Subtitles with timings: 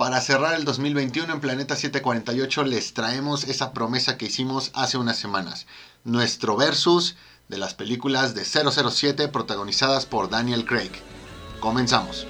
[0.00, 5.18] Para cerrar el 2021 en Planeta 748 les traemos esa promesa que hicimos hace unas
[5.18, 5.66] semanas.
[6.04, 7.16] Nuestro versus
[7.48, 10.90] de las películas de 007 protagonizadas por Daniel Craig.
[11.60, 12.26] Comenzamos.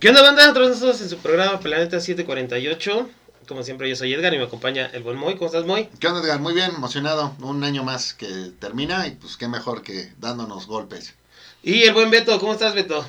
[0.00, 0.48] ¿Qué onda, banda?
[0.48, 3.23] Nosotros en su programa Planeta 748.
[3.48, 5.34] Como siempre, yo soy Edgar y me acompaña el buen Moy.
[5.34, 5.88] ¿Cómo estás, Moy?
[6.00, 6.40] ¿Qué onda, Edgar?
[6.40, 7.34] Muy bien, emocionado.
[7.40, 8.26] Un año más que
[8.58, 11.14] termina y pues qué mejor que dándonos golpes.
[11.62, 13.04] Y el buen Beto, ¿cómo estás, Beto?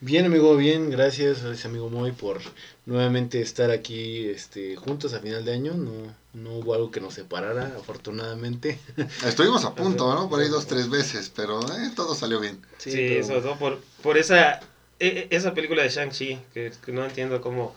[0.00, 2.40] Bien, amigo, bien, gracias, gracias amigo Moy por
[2.86, 5.74] nuevamente estar aquí este, juntos a final de año.
[5.74, 5.92] No,
[6.34, 8.78] no hubo algo que nos separara, afortunadamente.
[9.24, 10.28] Estuvimos a punto, ¿no?
[10.28, 12.60] Por ahí dos, tres veces, pero eh, todo salió bien.
[12.78, 14.54] Sí, pero- sobre todo por, por esa,
[14.98, 17.76] e- e- esa película de Shang-Chi, que, que no entiendo cómo,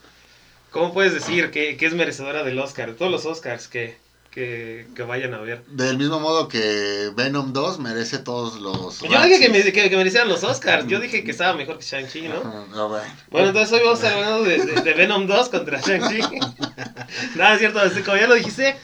[0.76, 3.96] cómo puedes decir que, que es merecedora del Oscar, todos los Oscars que,
[4.30, 5.64] que, que vayan a ver.
[5.68, 9.00] Del mismo modo que Venom 2 merece todos los...
[9.00, 12.24] Yo dije que, me, que, merecieran los Oscars, yo dije que estaba mejor que Shang-Chi,
[12.28, 12.42] ¿no?
[12.76, 13.06] Ah, bueno.
[13.32, 16.20] Bueno, entonces hoy vamos a estar hablando de, de- de Venom 2 contra Shang-Chi.
[17.36, 18.76] Nada, es cierto, así como ya lo dijiste,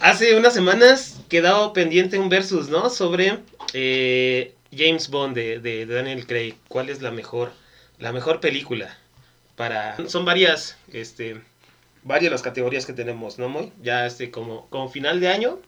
[0.00, 2.88] hace unas semanas quedó pendiente un versus, ¿no?
[2.88, 3.40] Sobre
[3.74, 6.54] eh, James Bond de, de- de Daniel Craig.
[6.68, 7.52] ¿Cuál es la mejor,
[7.98, 8.96] la mejor película?
[9.56, 10.08] Para...
[10.08, 11.42] Son varias, este,
[12.02, 13.72] varias las categorías que tenemos, ¿no, Moy?
[13.82, 15.58] Ya este, como, como final de año,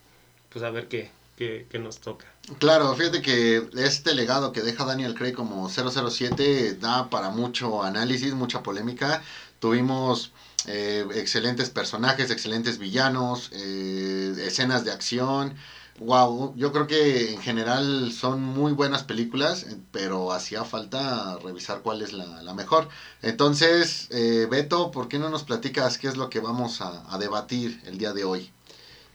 [0.51, 2.27] pues a ver qué, qué, nos toca.
[2.59, 8.35] Claro, fíjate que este legado que deja Daniel Craig como 007 da para mucho análisis,
[8.35, 9.23] mucha polémica.
[9.59, 10.33] Tuvimos
[10.67, 15.57] eh, excelentes personajes, excelentes villanos, eh, escenas de acción.
[16.01, 21.83] Wow, yo creo que en general son muy buenas películas, eh, pero hacía falta revisar
[21.83, 22.89] cuál es la, la mejor.
[23.23, 27.19] Entonces, eh, Beto, ¿por qué no nos platicas qué es lo que vamos a, a
[27.19, 28.51] debatir el día de hoy?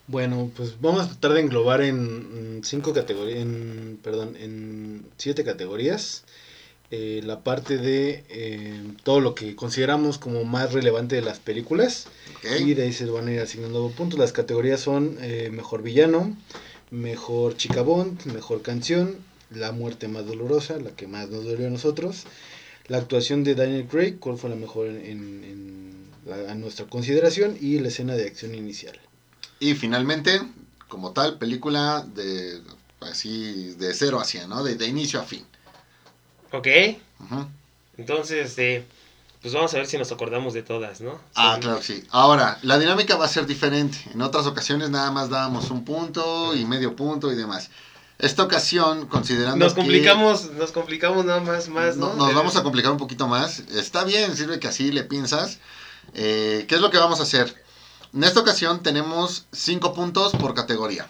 [0.07, 6.23] Bueno, pues vamos a tratar de englobar en cinco categorías, en, perdón, en siete categorías.
[6.91, 12.07] eh, la parte de eh, todo lo que consideramos como más relevante de las películas.
[12.59, 14.19] Y de ahí se van a ir asignando puntos.
[14.19, 16.35] Las categorías son eh, mejor villano,
[16.91, 19.17] mejor chica Bond, mejor canción,
[19.51, 22.23] la muerte más dolorosa, la que más nos dolió a nosotros,
[22.87, 26.85] la actuación de Daniel Craig, cuál fue la mejor en, en- en la- a nuestra
[26.87, 28.99] consideración y la escena de acción inicial.
[29.59, 30.41] Y finalmente,
[30.87, 32.61] como tal, película de
[33.01, 34.63] así de cero a 100, ¿no?
[34.63, 35.45] De, de inicio a fin.
[36.51, 36.67] ¿Ok?
[37.97, 38.83] Entonces, eh,
[39.41, 41.19] pues vamos a ver si nos acordamos de todas, ¿no?
[41.35, 41.61] Ah, Sí.
[41.61, 42.03] claro que sí.
[42.11, 43.97] Ahora, la dinámica va a ser diferente.
[44.13, 47.69] En otras ocasiones nada más dábamos un punto y medio punto y demás.
[48.17, 52.13] Esta ocasión, considerando Nos que complicamos, nos complicamos nada más, más, ¿no?
[52.15, 53.59] no- nos vamos a complicar un poquito más.
[53.59, 55.59] Está bien, sirve que así le piensas.
[56.13, 57.63] Eh, ¿Qué es lo que vamos a hacer?
[58.13, 61.07] En esta ocasión tenemos cinco puntos por categoría.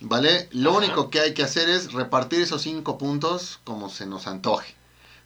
[0.00, 0.48] ¿Vale?
[0.52, 0.78] Lo Ajá.
[0.78, 4.74] único que hay que hacer es repartir esos cinco puntos como se nos antoje.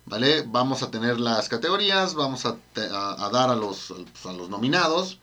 [0.05, 0.43] ¿Vale?
[0.47, 4.33] Vamos a tener las categorías, vamos a, te- a- a dar a los, pues, a
[4.37, 5.19] los nominados.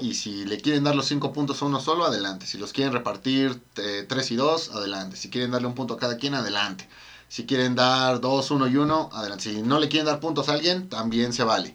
[0.00, 2.46] Y si le quieren dar los cinco puntos a uno solo, adelante.
[2.46, 5.16] Si los quieren repartir eh, tres y dos, adelante.
[5.16, 6.88] Si quieren darle un punto a cada quien, adelante.
[7.28, 9.44] Si quieren dar dos, uno y uno, adelante.
[9.52, 11.74] Si no le quieren dar puntos a alguien, también se vale.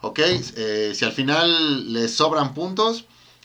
[0.00, 0.18] ¿Ok?
[0.22, 3.04] Eh, si al final les sobran puntos,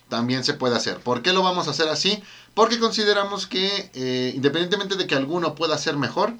[0.09, 0.97] también se puede hacer.
[0.99, 2.21] ¿Por qué lo vamos a hacer así?
[2.53, 6.33] Porque consideramos que eh, independientemente de que alguno pueda ser mejor,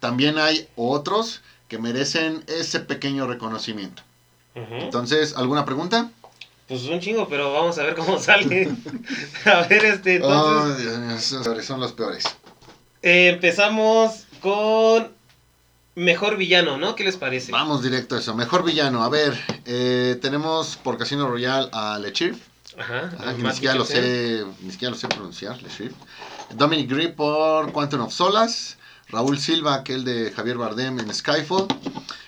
[0.00, 4.02] también hay otros que merecen ese pequeño reconocimiento.
[4.54, 6.10] Entonces, ¿alguna pregunta?
[6.66, 8.70] Pues un chingo, pero vamos a ver cómo sale.
[9.44, 12.24] a ver, este, entonces, Oh, Dios mío, esos son los peores.
[13.02, 15.12] eh, empezamos con
[15.94, 16.94] mejor villano, ¿no?
[16.94, 17.52] ¿Qué les parece?
[17.52, 18.34] Vamos directo a eso.
[18.34, 19.02] Mejor villano.
[19.02, 22.40] A ver, eh, tenemos por Casino Royale a Le Chiffre.
[22.78, 23.10] Ajá.
[23.18, 25.94] Ajá, que ni siquiera lo sé, ni siquiera lo sé pronunciar, Le Chiffre.
[26.54, 28.76] Dominic Green por Quantum of Solace.
[29.10, 31.66] Raúl Silva, aquel de Javier Bardem en Skyfall.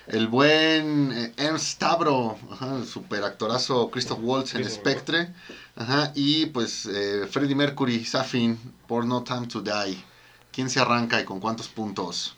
[0.06, 5.28] El buen eh, Ernst Stavro, ajá, el super actorazo Christoph Waltz en Spectre.
[5.76, 10.02] Ajá, y pues eh, Freddie Mercury, Safin por No Time to Die.
[10.52, 12.36] ¿Quién se arranca y con cuántos puntos?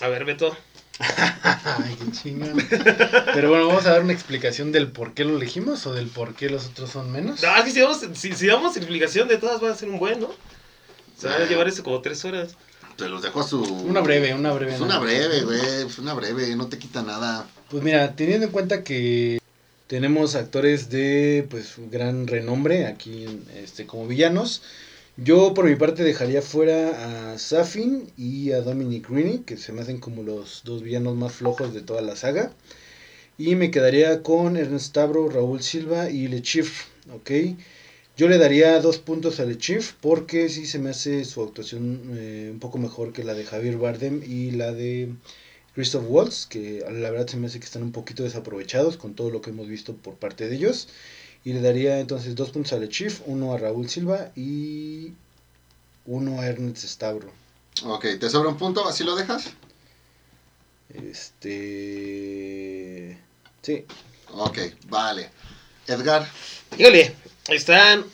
[0.00, 0.56] A ver, Beto.
[0.98, 2.56] Ay, qué chingón.
[3.34, 6.34] Pero bueno, vamos a dar una explicación del por qué lo elegimos o del por
[6.34, 7.42] qué los otros son menos.
[7.42, 9.98] No, es que si damos, si, si damos explicación de todas, va a ser un
[9.98, 10.30] buen, ¿no?
[11.18, 12.56] Se van a llevar eso como tres horas.
[12.96, 13.62] Te los dejo a su...
[13.62, 14.74] Una breve, una breve.
[14.74, 15.60] Es una breve, güey.
[15.98, 17.46] Una breve, no te quita nada.
[17.70, 19.40] Pues mira, teniendo en cuenta que
[19.86, 24.62] tenemos actores de pues gran renombre aquí este como villanos,
[25.16, 29.82] yo por mi parte dejaría fuera a Safin y a Dominic Greeny, que se me
[29.82, 32.52] hacen como los dos villanos más flojos de toda la saga.
[33.38, 37.30] Y me quedaría con Ernest Stavro, Raúl Silva y Le Chiffre, ¿ok?
[38.16, 42.12] Yo le daría dos puntos a Le Chief porque sí se me hace su actuación
[42.16, 45.12] eh, un poco mejor que la de Javier Bardem y la de
[45.74, 49.30] Christoph Waltz, que la verdad se me hace que están un poquito desaprovechados con todo
[49.30, 50.86] lo que hemos visto por parte de ellos.
[51.42, 55.14] Y le daría entonces dos puntos a Le Chief, uno a Raúl Silva y
[56.06, 57.32] uno a Ernest Stavro.
[57.84, 58.86] Ok, ¿te sobra un punto?
[58.86, 59.50] ¿Así lo dejas?
[60.94, 61.58] Este.
[63.62, 63.84] Sí.
[64.32, 64.58] Ok,
[64.88, 65.30] vale.
[65.88, 66.28] Edgar.
[66.78, 67.16] Híjole,
[67.48, 68.04] están.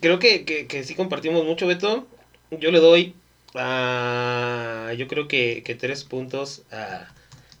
[0.00, 2.06] Creo que, que, que sí compartimos mucho, Beto.
[2.50, 3.14] Yo le doy
[3.54, 4.92] a.
[4.96, 7.12] Yo creo que, que tres puntos a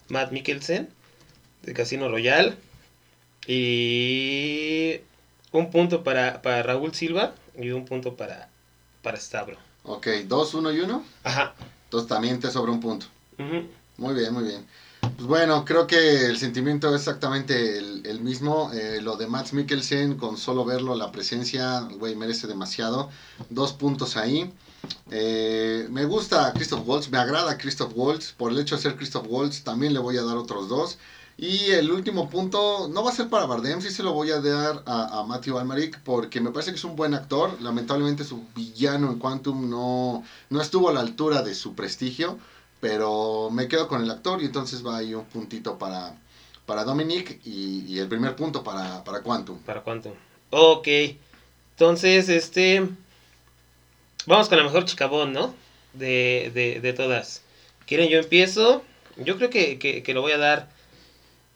[0.08, 0.88] Matt Mikkelsen
[1.62, 2.56] de Casino Royal.
[3.46, 5.00] Y.
[5.52, 8.48] Un punto para, para Raúl Silva y un punto para,
[9.02, 9.18] para.
[9.84, 11.04] Ok, dos, uno y uno.
[11.22, 11.54] Ajá.
[11.84, 13.06] Entonces también te sobra un punto.
[13.96, 14.66] Muy bien, muy bien.
[15.16, 18.72] Pues bueno, creo que el sentimiento es exactamente el, mismo.
[18.72, 23.10] Eh, lo de Max Mikkelsen, con solo verlo, la presencia, güey, merece demasiado.
[23.48, 24.52] Dos puntos ahí.
[25.10, 28.32] Eh, me gusta Christoph Waltz, me agrada Christoph Waltz.
[28.32, 30.98] Por el hecho de ser Christoph Waltz, también le voy a dar otros dos.
[31.36, 34.40] Y el último punto, no va a ser para Bardem, sí se lo voy a
[34.40, 37.60] dar a, Matthew Almeric, porque me parece que es un buen actor.
[37.60, 42.38] Lamentablemente su villano en Quantum no, no estuvo a la altura de su prestigio.
[42.84, 46.20] Pero me quedo con el actor y entonces va ahí un puntito para,
[46.66, 49.58] para Dominic y, y el primer punto para, para Quantum.
[49.60, 50.14] ¿Para cuánto?
[50.50, 50.86] Ok.
[51.70, 52.86] Entonces, este.
[54.26, 55.54] Vamos con la mejor chicabón, ¿no?
[55.94, 57.40] De, de, de todas.
[57.86, 58.82] ¿Quieren yo empiezo?
[59.16, 60.68] Yo creo que, que, que lo voy a dar.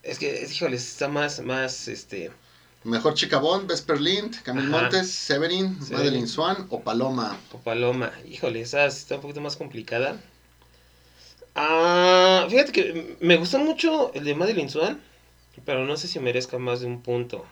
[0.03, 2.31] Es que, híjole, está más, más, este.
[2.85, 4.81] Mejor chica Bond, Vesper Lind, Camille Ajá.
[4.81, 5.93] Montes, Severin, Severin.
[5.99, 7.37] Madeline Swan o Paloma.
[7.53, 8.13] O Paloma.
[8.27, 10.19] Híjole, esa está un poquito más complicada.
[11.55, 15.01] Ah, fíjate que me gustó mucho el de Madeline Swan,
[15.65, 17.45] pero no sé si merezca más de un punto.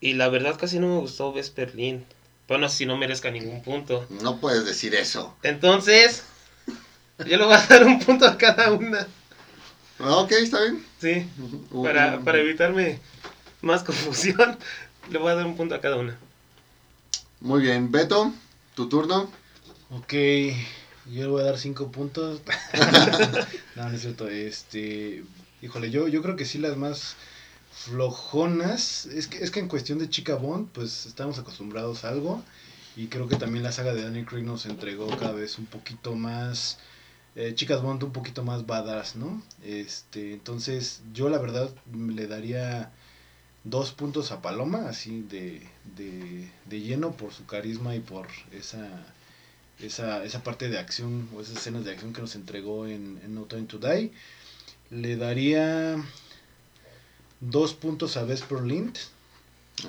[0.00, 2.04] Y la verdad casi no me gustó Vesper Lind.
[2.48, 4.06] Bueno, si no merezca ningún punto.
[4.10, 5.36] No puedes decir eso.
[5.42, 6.24] Entonces,
[7.18, 9.06] yo le voy a dar un punto a cada una.
[10.00, 10.84] Ah, Ok, está bien.
[11.00, 11.26] Sí,
[11.82, 12.98] para, para evitarme
[13.60, 14.58] más confusión,
[15.10, 16.18] le voy a dar un punto a cada una.
[17.40, 18.32] Muy bien, Beto,
[18.74, 19.30] tu turno.
[19.90, 20.14] Ok,
[21.06, 22.40] yo le voy a dar cinco puntos.
[23.76, 24.28] no, no es cierto.
[24.28, 25.24] Este,
[25.60, 27.16] híjole, yo, yo creo que sí las más
[27.70, 29.06] flojonas.
[29.06, 32.42] Es que, es que en cuestión de Chica Bond, pues estamos acostumbrados a algo.
[32.96, 36.14] Y creo que también la saga de Daniel Craig nos entregó cada vez un poquito
[36.14, 36.78] más.
[37.36, 39.42] eh, Chicas Bond un poquito más badass, ¿no?
[39.62, 42.92] Este, entonces, yo la verdad le daría
[43.64, 45.66] dos puntos a Paloma, así de,
[45.96, 48.88] de, de lleno por su carisma y por esa
[49.80, 53.34] esa, esa parte de acción o esas escenas de acción que nos entregó en, en
[53.34, 54.12] No Time to Die.
[54.90, 55.96] Le daría
[57.40, 58.96] dos puntos a Vesper Lind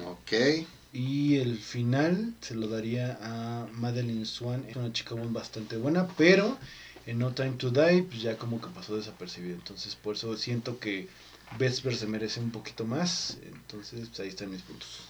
[0.06, 0.66] Ok.
[0.92, 4.66] y el final se lo daría a Madeline Swan.
[4.68, 6.58] Es una chica bastante buena, pero
[7.06, 9.56] en No Time to Die pues ya como que pasó desapercibido.
[9.56, 11.10] Entonces por eso siento que
[11.60, 13.38] Vesper se merece un poquito más.
[13.44, 15.02] Entonces pues, ahí están mis puntos.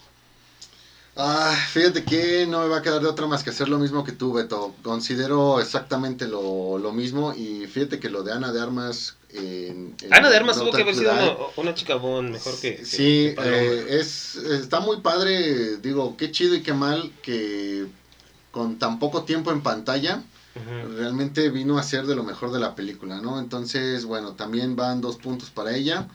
[1.15, 4.03] Ah, fíjate que no me va a quedar de otra más que hacer lo mismo
[4.03, 4.73] que tú, Beto.
[4.81, 9.15] Considero exactamente lo, lo mismo y fíjate que lo de Ana de Armas...
[9.29, 12.77] en- en Ana de Armas tuvo que haber sido una, una chica bon mejor que.
[12.77, 17.85] que- Sí, que eh, es, está muy padre, digo, qué chido y qué mal que
[18.51, 20.23] con tan poco tiempo en pantalla
[20.55, 23.39] Realmente vino a ser de lo mejor de la película, ¿no?
[23.39, 26.07] Entonces, bueno, también van dos puntos para ella.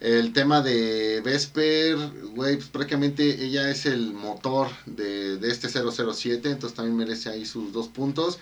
[0.00, 1.96] El tema de Vesper,
[2.34, 7.46] güey, pues prácticamente ella es el motor de, de este 007, entonces también merece ahí
[7.46, 8.38] sus dos puntos.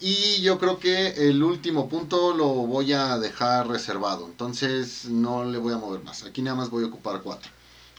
[0.00, 5.58] Y yo creo que el último punto lo voy a dejar reservado, entonces no le
[5.58, 6.24] voy a mover más.
[6.24, 7.50] Aquí nada más voy a ocupar cuatro.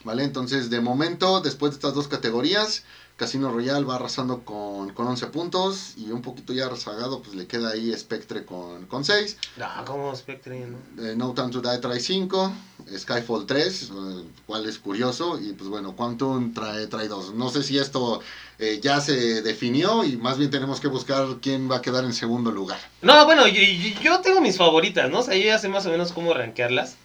[0.06, 0.24] ¿Vale?
[0.24, 2.84] Entonces, de momento, después de estas dos categorías,
[3.20, 7.48] Casino Royale va arrasando con, con 11 puntos y un poquito ya rezagado, pues le
[7.48, 9.38] queda ahí Spectre con, con 6.
[9.58, 10.78] No, como Spectre, ¿no?
[11.04, 12.54] Eh, no Time to Die trae 5,
[12.98, 17.34] Skyfall 3, eh, cual es curioso, y pues bueno, Quantum trae, trae 2.
[17.34, 18.22] No sé si esto
[18.58, 22.14] eh, ya se definió y más bien tenemos que buscar quién va a quedar en
[22.14, 22.80] segundo lugar.
[23.02, 25.20] No, bueno, yo tengo mis favoritas, ¿no?
[25.20, 26.96] O sea, yo ya sé más o menos cómo rankearlas.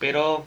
[0.00, 0.44] Pero,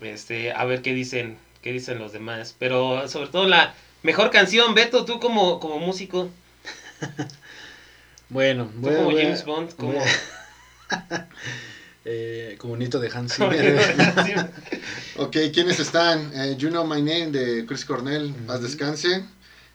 [0.00, 2.56] este, a ver qué dicen, qué dicen los demás.
[2.58, 3.72] Pero sobre todo la
[4.02, 6.30] mejor canción, Beto, tú como, como músico,
[8.28, 10.02] Bueno, tú voy como voy James Bond, como...
[12.04, 14.50] eh, como Nito de Hans Zimmer.
[15.16, 16.30] Ok, ¿quiénes están?
[16.34, 19.24] Eh, you Know My Name de Chris Cornell, paz descanse.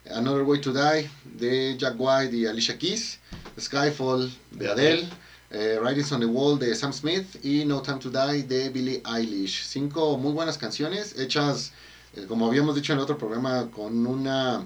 [0.10, 3.20] Another Way to Die de Jack White y Alicia Keys.
[3.60, 5.08] Skyfall de Adele.
[5.52, 9.02] eh, Writings on the Wall de Sam Smith y No Time to Die de Billie
[9.06, 9.64] Eilish.
[9.66, 11.72] Cinco muy buenas canciones hechas
[12.18, 14.66] eh, como habíamos dicho en otro programa, con una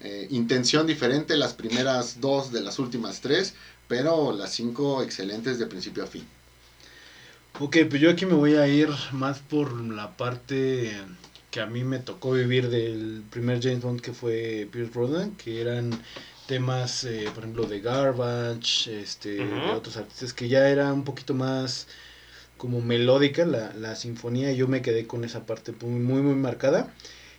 [0.00, 3.54] eh, intención diferente, las primeras dos de las últimas tres,
[3.88, 6.26] pero las cinco excelentes de principio a fin.
[7.58, 10.92] Ok, pues yo aquí me voy a ir más por la parte
[11.50, 15.60] que a mí me tocó vivir del primer James Bond que fue Pierce Brosnan, que
[15.60, 15.90] eran
[16.46, 21.34] temas, eh, por ejemplo, de Garbage, este, de otros artistas, que ya era un poquito
[21.34, 21.86] más
[22.60, 26.92] como melódica la, la sinfonía, yo me quedé con esa parte muy, muy marcada.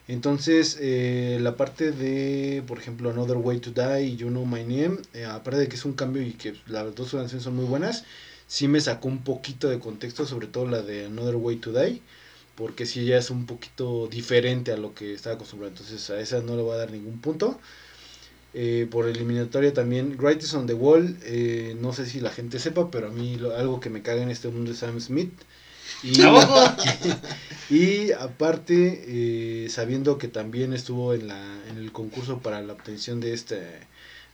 [0.07, 4.63] Entonces, eh, la parte de, por ejemplo, Another Way to Die y You Know My
[4.63, 7.65] Name, eh, aparte de que es un cambio y que las dos canciones son muy
[7.65, 8.03] buenas,
[8.47, 12.01] sí me sacó un poquito de contexto, sobre todo la de Another Way to Die,
[12.55, 16.41] porque sí ya es un poquito diferente a lo que estaba acostumbrado, entonces a esa
[16.41, 17.59] no le voy a dar ningún punto.
[18.53, 22.91] Eh, por eliminatoria también, Greatest on the Wall, eh, no sé si la gente sepa,
[22.91, 25.31] pero a mí lo- algo que me caga en este mundo es Sam Smith.
[27.69, 29.03] Y, aparte,
[29.65, 33.57] eh, sabiendo que también estuvo en, la, en el concurso para la obtención de, este,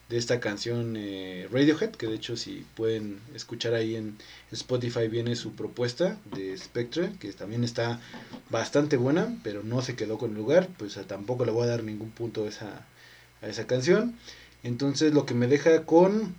[0.09, 4.17] de esta canción eh, Radiohead, que de hecho si pueden escuchar ahí en
[4.51, 7.99] Spotify viene su propuesta de Spectre, que también está
[8.49, 11.83] bastante buena, pero no se quedó con el lugar, pues tampoco le voy a dar
[11.83, 12.87] ningún punto a esa,
[13.41, 14.17] a esa canción.
[14.63, 16.35] Entonces lo que me deja con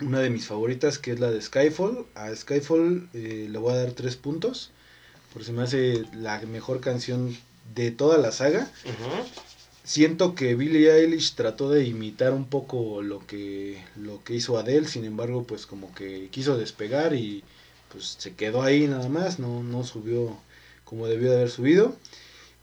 [0.00, 2.06] una de mis favoritas, que es la de Skyfall.
[2.14, 4.70] A Skyfall eh, le voy a dar tres puntos,
[5.32, 7.36] porque se me hace la mejor canción
[7.74, 8.70] de toda la saga.
[9.84, 14.88] Siento que Billie Eilish trató de imitar un poco lo que, lo que hizo Adele,
[14.88, 17.44] sin embargo, pues como que quiso despegar y
[17.92, 20.36] pues se quedó ahí nada más, no, no subió
[20.84, 21.96] como debió de haber subido.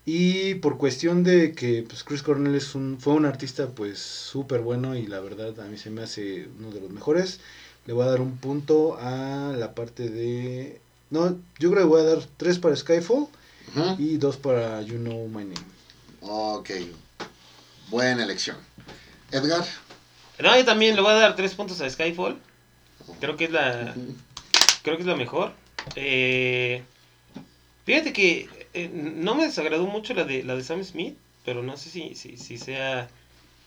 [0.06, 4.60] Y por cuestión de que pues Chris Cornell es un, fue un artista pues súper
[4.60, 7.40] bueno y la verdad a mí se me hace uno de los mejores,
[7.86, 10.80] le voy a dar un punto a la parte de...
[11.10, 13.28] No, yo creo que voy a dar tres para Skyfall
[13.98, 15.54] y dos para You Know My Name.
[16.20, 16.70] Ok,
[17.88, 18.56] buena elección.
[19.30, 19.64] Edgar.
[20.38, 22.38] No, yo también le voy a dar tres puntos a Skyfall.
[23.20, 23.94] Creo que es la,
[24.82, 25.52] creo que es la mejor.
[25.96, 26.82] Eh,
[27.84, 31.76] fíjate que eh, no me desagradó mucho la de la de Sam Smith, pero no
[31.76, 33.08] sé si, si, si sea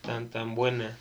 [0.02, 0.98] tan tan buena.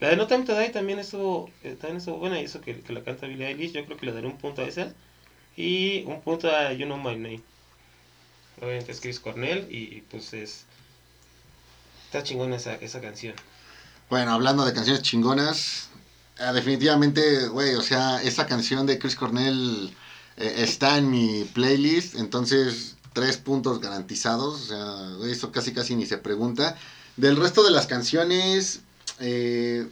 [0.00, 2.80] La de No Time to Die también estuvo, eh, también estuvo buena y eso que,
[2.80, 4.92] que la canta Billie Eilish, yo creo que le daré un punto a esa
[5.56, 7.42] y un punto a You Know My Name.
[8.60, 10.64] Obviamente es Chris Cornell y, pues es
[12.06, 13.34] está chingona esa, esa canción.
[14.10, 15.88] Bueno, hablando de canciones chingonas,
[16.38, 19.92] eh, definitivamente, güey, o sea, esa canción de Chris Cornell
[20.36, 26.04] eh, está en mi playlist, entonces tres puntos garantizados, o sea, eso casi casi ni
[26.04, 26.76] se pregunta.
[27.16, 28.80] Del resto de las canciones,
[29.20, 29.86] eh,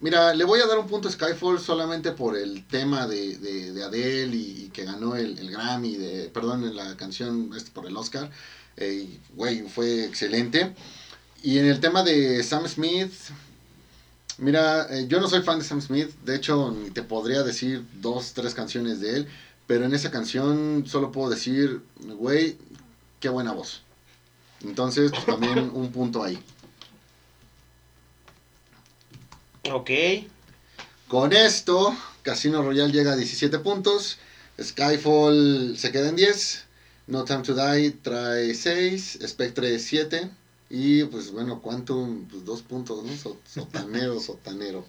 [0.00, 3.72] mira, le voy a dar un punto a Skyfall solamente por el tema de, de,
[3.72, 8.30] de Adele y, que ganó el, Grammy, de, perdón, la canción este, por el Oscar,
[9.34, 10.74] güey, fue excelente.
[11.42, 13.12] Y en el tema de Sam Smith,
[14.38, 17.84] mira, eh, yo no soy fan de Sam Smith, de hecho ni te podría decir
[18.00, 19.28] dos, tres canciones de él,
[19.68, 22.56] pero en esa canción solo puedo decir, güey,
[23.20, 23.82] qué buena voz.
[24.64, 26.42] Entonces, pues también un punto ahí.
[29.70, 29.90] Ok.
[31.06, 34.18] Con esto, Casino Royale llega a 17 puntos,
[34.60, 36.64] Skyfall se queda en 10,
[37.06, 40.30] No Time to Die trae 6, Spectre 7
[40.70, 43.16] y pues bueno, Quantum, pues 2 puntos, ¿no?
[43.16, 44.84] So- Sotanero, sotanero.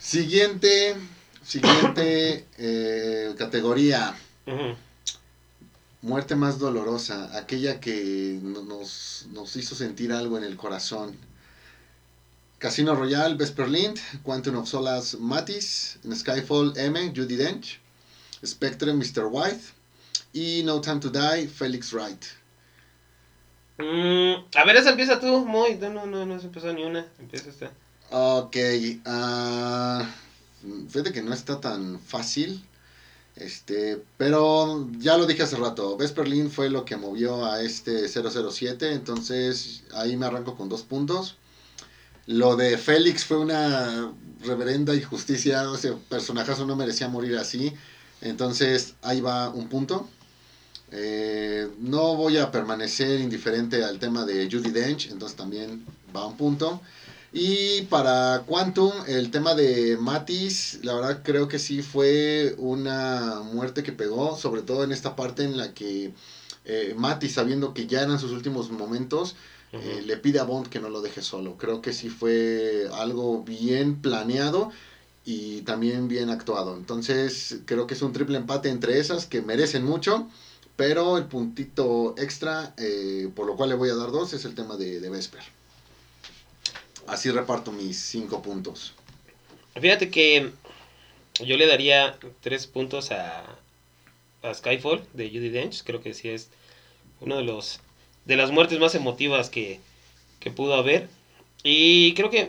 [0.00, 0.96] Siguiente,
[1.48, 4.14] siguiente eh, categoría,
[6.02, 11.16] muerte más dolorosa, aquella que no- nos, nos hizo sentir algo en el corazón.
[12.58, 17.80] Casino Royale, Vesperlind, Quantum of Solace, Matisse, en Skyfall, M, Judy Dench,
[18.44, 19.26] Spectre, Mr.
[19.30, 19.62] White,
[20.32, 22.24] y No Time to Die, Felix Wright.
[23.78, 25.76] Mm, a ver, esa empieza tú, muy.
[25.76, 27.06] No, no, no, no se empezó ni una.
[27.20, 27.70] Empieza esta.
[28.10, 28.56] Ok,
[29.06, 30.04] ah,
[30.88, 32.62] fíjate que no está tan fácil,
[33.36, 38.92] este, pero ya lo dije hace rato, Vesperlin fue lo que movió a este 007,
[38.92, 41.36] entonces ahí me arranco con dos puntos.
[42.26, 44.12] Lo de Félix fue una
[44.44, 47.72] reverenda injusticia, ese personajazo no merecía morir así,
[48.20, 50.08] entonces ahí va un punto.
[50.90, 55.84] Eh, no voy a permanecer indiferente al tema de Judy Dench, entonces también
[56.14, 56.80] va un punto.
[57.30, 63.82] Y para Quantum, el tema de Matis, la verdad creo que sí fue una muerte
[63.82, 66.14] que pegó, sobre todo en esta parte en la que
[66.64, 69.36] eh, Matis, sabiendo que ya eran sus últimos momentos,
[69.78, 71.58] eh, le pide a Bond que no lo deje solo.
[71.58, 74.70] Creo que sí fue algo bien planeado
[75.24, 76.76] y también bien actuado.
[76.76, 80.28] Entonces creo que es un triple empate entre esas que merecen mucho,
[80.76, 84.54] Pero el puntito extra, eh, por lo cual le voy a dar dos, es el
[84.56, 85.57] tema de, de Vesper.
[87.08, 88.94] Así reparto mis cinco puntos.
[89.80, 90.52] Fíjate que
[91.40, 93.44] yo le daría tres puntos a,
[94.42, 95.84] a Skyfall de Judy Dench.
[95.84, 96.50] Creo que sí es
[97.20, 97.80] uno de los
[98.24, 99.80] de las muertes más emotivas que,
[100.38, 101.08] que pudo haber.
[101.62, 102.48] Y creo que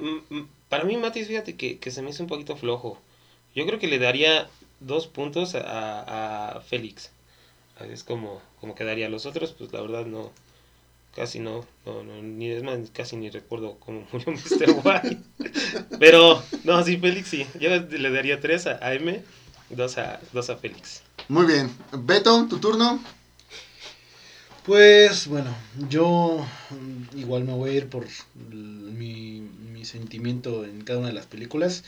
[0.67, 2.99] para mí Matis, fíjate que, que se me hizo un poquito flojo.
[3.55, 4.49] Yo creo que le daría
[4.81, 7.11] dos puntos a, a Félix.
[7.89, 9.07] Es como, como quedaría.
[9.07, 10.31] Los otros, pues la verdad no.
[11.15, 14.81] Casi no, no, no, ni es más, casi ni recuerdo cómo murió Mr.
[14.83, 15.17] White.
[15.99, 17.45] Pero, no, sí, Félix sí.
[17.59, 19.21] Yo le daría tres a, a M,
[19.69, 21.01] dos a, dos a Félix.
[21.27, 21.69] Muy bien.
[21.91, 22.99] Beto, tu turno.
[24.65, 25.55] Pues bueno,
[25.89, 26.45] yo
[27.15, 31.83] igual me voy a ir por mi, mi sentimiento en cada una de las películas.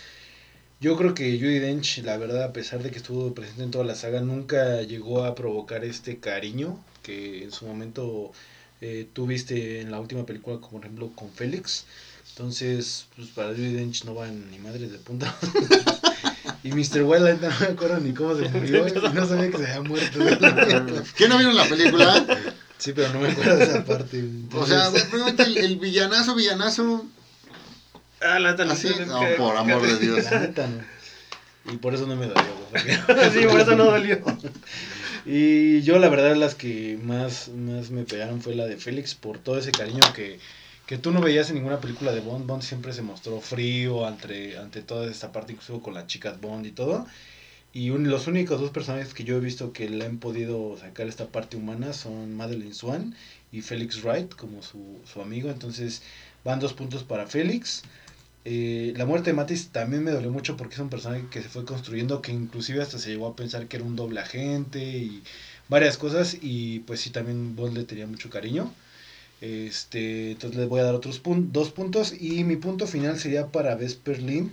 [0.79, 3.85] Yo creo que Judy Dench, la verdad, a pesar de que estuvo presente en toda
[3.85, 8.31] la saga, nunca llegó a provocar este cariño que en su momento
[8.81, 11.85] eh, tuviste en la última película, como por ejemplo con Félix.
[12.29, 15.35] Entonces, pues para Judy Dench no van ni madres de punta.
[16.63, 17.03] y Mr.
[17.03, 19.67] White, la neta, no me acuerdo ni cómo se murió y no sabía que se
[19.67, 20.19] había muerto.
[21.15, 22.25] ¿Quién no vieron la película?
[22.77, 24.23] Sí, pero no me acuerdo de esa parte.
[24.53, 27.05] O sea, realmente el, el villanazo, villanazo,
[28.23, 30.23] Ah, la neta, no así, sé, no, que- por amor de Dios.
[30.25, 30.83] La neta no.
[31.73, 32.43] Y por eso no me dolió.
[32.71, 32.83] güey,
[33.33, 34.19] sí, por eso no dolió.
[35.23, 39.37] Y yo la verdad las que más, más me pegaron fue la de Félix por
[39.39, 40.41] todo ese cariño que,
[40.87, 42.47] que tú no veías en ninguna película de Bond.
[42.47, 46.65] Bond siempre se mostró frío ante, ante toda esta parte, incluso con las chicas Bond
[46.65, 47.05] y todo.
[47.73, 51.31] Y los únicos dos personajes que yo he visto que le han podido sacar esta
[51.31, 53.15] parte humana son Madeleine Swan
[53.51, 55.49] y Felix Wright como su, su amigo.
[55.51, 56.03] Entonces
[56.43, 57.83] van dos puntos para Félix.
[58.43, 61.49] Eh, la muerte de Matis también me dolió mucho porque es un personaje que se
[61.49, 65.23] fue construyendo, que inclusive hasta se llegó a pensar que era un doble agente y
[65.69, 68.73] varias cosas y pues sí también Bond le tenía mucho cariño.
[69.41, 73.47] Este, entonces les voy a dar otros pun- dos puntos y mi punto final sería
[73.51, 74.51] para Vesper Lind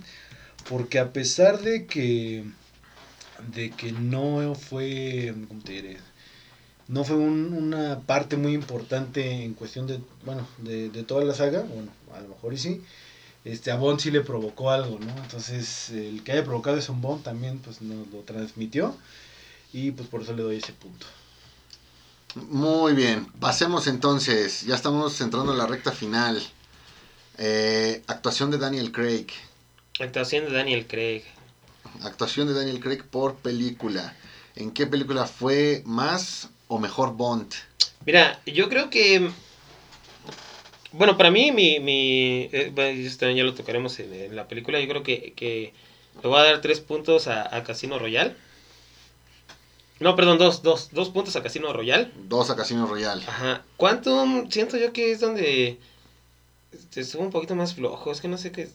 [0.69, 2.45] porque a pesar de que
[3.53, 5.97] de que no fue, ¿cómo te diré?
[6.87, 11.33] No fue un- una parte muy importante en cuestión de, bueno, de, de toda la
[11.35, 12.81] saga, bueno, a lo mejor y sí,
[13.45, 15.23] este, a Bond sí le provocó algo, ¿no?
[15.23, 18.95] Entonces, el que haya provocado eso en Bond también, pues, nos lo transmitió.
[19.73, 21.05] Y, pues, por eso le doy ese punto.
[22.35, 26.39] Muy bien, pasemos entonces, ya estamos entrando a la recta final.
[27.39, 29.27] Eh, actuación de Daniel Craig.
[29.99, 31.23] Actuación de Daniel Craig.
[32.03, 34.15] Actuación de Daniel Craig por película.
[34.55, 37.51] ¿En qué película fue más o mejor Bond?
[38.05, 39.31] Mira, yo creo que.
[40.91, 41.79] Bueno, para mí, mi.
[41.79, 44.79] mi eh, bueno, esto también ya lo tocaremos en, en la película.
[44.79, 45.73] Yo creo que, que
[46.21, 48.35] le voy a dar tres puntos a, a Casino Royale.
[49.99, 52.09] No, perdón, dos, dos, dos puntos a Casino Royale.
[52.15, 53.21] Dos a Casino Royale.
[53.27, 53.63] Ajá.
[53.77, 55.77] Quantum, siento yo que es donde
[56.71, 58.11] este, estuvo un poquito más flojo.
[58.11, 58.69] Es que no sé qué,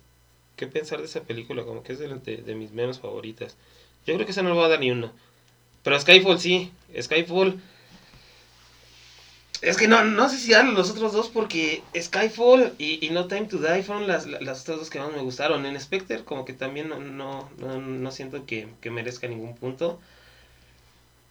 [0.57, 1.64] qué pensar de esa película.
[1.64, 3.57] Como que es de, de- de mis menos favoritas.
[4.07, 5.12] Yo creo que esa no le voy a dar ni uno.
[5.83, 6.70] Pero Skyfall sí.
[7.00, 7.61] Skyfall.
[9.64, 13.27] Es que no, no sé si darle los otros dos porque Skyfall y, y No
[13.29, 15.64] Time to Die fueron las, las otras dos que más me gustaron.
[15.64, 19.98] En Spectre como que también no, no, no, no siento que, que merezca ningún punto.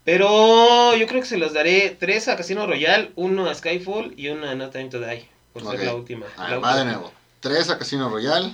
[0.04, 4.28] Pero yo creo que se los daré tres a Casino Royale, uno a Skyfall y
[4.30, 5.28] uno a No Time to Die.
[5.54, 5.72] Por Ok.
[5.72, 6.26] ser la última.
[6.36, 7.14] A la ver, va de nuevo.
[7.40, 8.52] Tres a Casino Royale,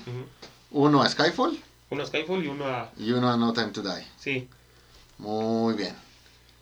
[0.71, 1.59] uno a Skyfall
[1.91, 2.91] Uno a Skyfall y uno a...
[2.97, 4.05] y uno a No Time to Die.
[4.19, 4.47] Sí.
[5.17, 5.95] Muy bien.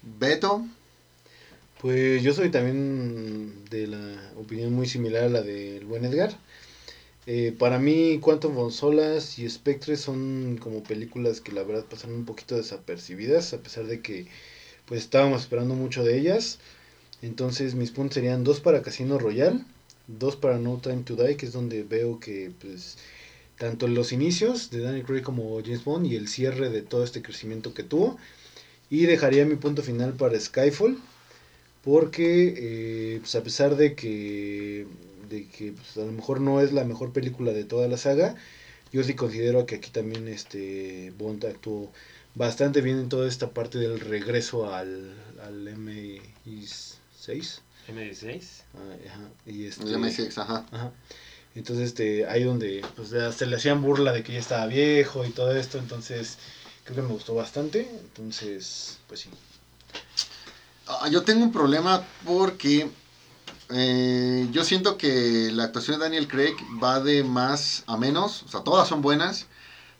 [0.02, 0.66] Beto,
[1.82, 6.36] Pues yo soy también de la opinión muy similar a la del buen Edgar.
[7.28, 8.72] Eh, para mí, Quantum von
[9.38, 14.02] y Spectre son como películas que la verdad pasaron un poquito desapercibidas, a pesar de
[14.02, 14.26] que
[14.88, 16.60] pues estábamos esperando mucho de ellas.
[17.22, 19.60] Entonces mis puntos serían dos para Casino Royale,
[20.08, 22.98] dos para No Time to Die, que es donde veo que pues
[23.60, 27.22] tanto los inicios de Daniel Craig como James Bond y el cierre de todo este
[27.22, 28.18] crecimiento que tuvo.
[28.90, 30.98] Y dejaría mi punto final para Skyfall,
[31.88, 34.86] porque eh, pues a pesar de que,
[35.30, 38.36] de que pues, a lo mejor no es la mejor película de toda la saga,
[38.92, 41.90] yo sí considero que aquí también este Bond actuó
[42.36, 46.20] bastante bien en toda esta parte del regreso al, al MI6.
[47.88, 48.42] M16.
[48.74, 50.66] Ah, ajá, y este, el MSX, ajá.
[50.72, 50.92] Ajá.
[51.56, 55.30] Entonces, este, ahí donde pues, se le hacían burla de que ya estaba viejo y
[55.30, 56.38] todo esto, entonces
[56.84, 59.30] creo que me gustó bastante, entonces, pues sí.
[60.90, 62.90] Ah, yo tengo un problema porque
[63.70, 68.48] eh, yo siento que la actuación de Daniel Craig va de más a menos, o
[68.48, 69.48] sea, todas son buenas,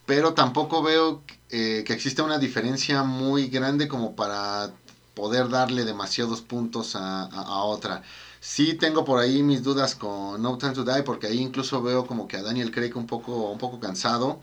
[0.06, 4.72] pero tampoco veo eh, que exista una diferencia muy grande como para
[5.14, 8.04] poder darle demasiados puntos a, a, a otra.
[8.40, 12.06] Sí tengo por ahí mis dudas con No Time to Die porque ahí incluso veo
[12.08, 14.40] como que a Daniel Craig un poco, un poco cansado.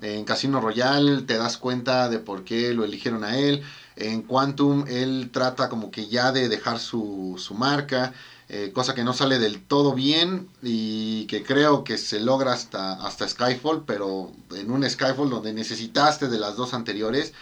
[0.00, 3.64] En Casino Royale te das cuenta de por qué lo eligieron a él.
[4.00, 8.12] En Quantum él trata como que ya de dejar su, su marca,
[8.48, 12.94] eh, cosa que no sale del todo bien y que creo que se logra hasta,
[12.94, 17.32] hasta Skyfall, pero en un Skyfall donde necesitaste de las dos anteriores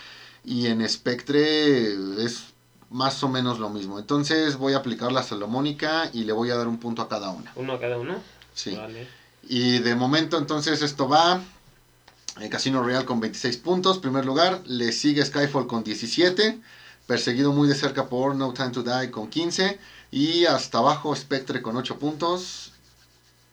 [0.45, 1.93] y en Spectre
[2.25, 2.55] es
[2.91, 3.99] más o menos lo mismo.
[3.99, 7.31] Entonces voy a aplicar la salomónica y le voy a dar un punto a cada
[7.31, 7.53] una.
[7.57, 8.17] ¿Uno a cada uno?
[8.55, 8.75] Sí.
[8.75, 9.07] Vale.
[9.49, 11.41] Y de momento entonces esto va.
[12.41, 14.61] El Casino Royal con 26 puntos, primer lugar.
[14.67, 16.59] Le sigue Skyfall con 17.
[17.07, 19.79] Perseguido muy de cerca por No Time to Die con 15.
[20.11, 22.73] Y hasta abajo Spectre con 8 puntos.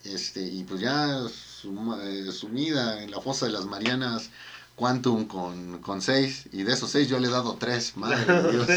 [0.04, 1.18] Este, y pues ya
[1.62, 4.28] suma- eh, sumida en la fosa de las Marianas
[4.76, 6.44] Quantum con, con 6.
[6.52, 7.96] Y de esos 6 yo le he dado 3.
[7.96, 8.68] Madre de Dios.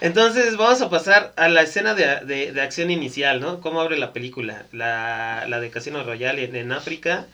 [0.00, 3.60] Entonces vamos a pasar a la escena de, de- de acción inicial, ¿no?
[3.60, 4.66] ¿Cómo abre la película?
[4.70, 7.26] La, la de Casino Royale en, en África,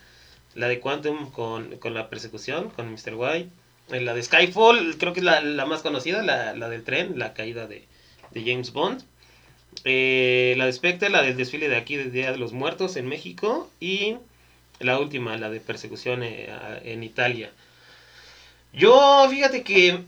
[0.54, 3.14] la de Quantum con, con la persecución, con Mr.
[3.14, 3.48] White,
[3.90, 7.18] eh, la de Skyfall, creo que es la, la más conocida, la, la del tren,
[7.18, 7.84] la caída de,
[8.30, 9.02] de James Bond.
[9.84, 13.08] Eh, la de Spectre, la del desfile de aquí de Día de los Muertos en
[13.08, 13.70] México.
[13.80, 14.16] Y
[14.80, 16.48] la última, la de persecución eh,
[16.84, 17.50] en Italia.
[18.72, 20.04] Yo, fíjate que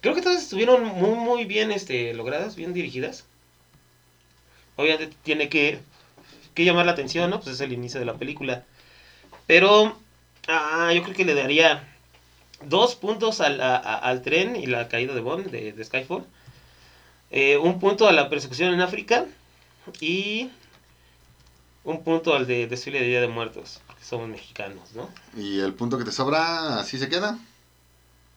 [0.00, 3.24] creo que todas estuvieron muy, muy bien este, logradas, bien dirigidas.
[4.76, 5.80] Obviamente tiene que,
[6.54, 7.40] que llamar la atención, ¿no?
[7.40, 8.64] Pues es el inicio de la película.
[9.48, 9.96] Pero
[10.46, 11.88] ah, yo creo que le daría
[12.62, 16.24] dos puntos al, a- al tren y la caída de Bond, de, de Skyfall.
[17.32, 19.26] Eh, un punto a la persecución en África.
[20.00, 20.50] Y
[21.84, 23.80] un punto al de desfile de Día de Muertos.
[23.86, 25.08] Porque somos mexicanos, ¿no?
[25.36, 27.38] y el punto que te sobra, así se queda.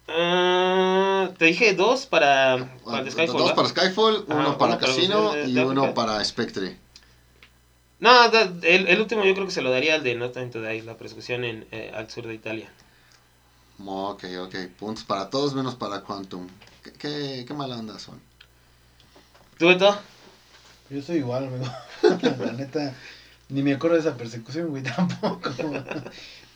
[0.07, 3.37] Ah, te dije dos para, para de Skyfall.
[3.37, 6.77] Dos para Skyfall, Ajá, uno para uno Casino y uno para Spectre.
[8.01, 10.47] No, da- el, el último yo creo que se lo daría al de No Time
[10.47, 12.69] to Die, la persecución en, eh, al sur de Italia.
[13.83, 14.55] Ok, ok.
[14.77, 16.47] Puntos para todos menos para Quantum.
[16.83, 18.21] ¿Qué, qué, qué mala onda son?
[19.57, 19.97] ¿Tú, Beto?
[20.89, 21.65] Yo estoy igual, amigo.
[22.45, 22.93] La neta,
[23.49, 25.49] ni me acuerdo de esa persecución, güey, tampoco.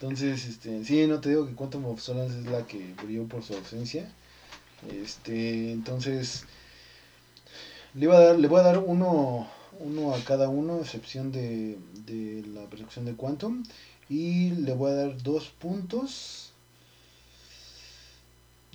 [0.02, 3.44] Entonces, este, sí, no te digo que Quantum of Solace es la que brilló por
[3.44, 4.10] su ausencia.
[4.92, 6.46] Este, entonces,
[7.94, 9.48] le, iba a dar, le voy a dar uno,
[9.80, 13.64] uno a cada uno, excepción de, de la persecución de Quantum.
[14.10, 16.52] Y le voy a dar dos puntos.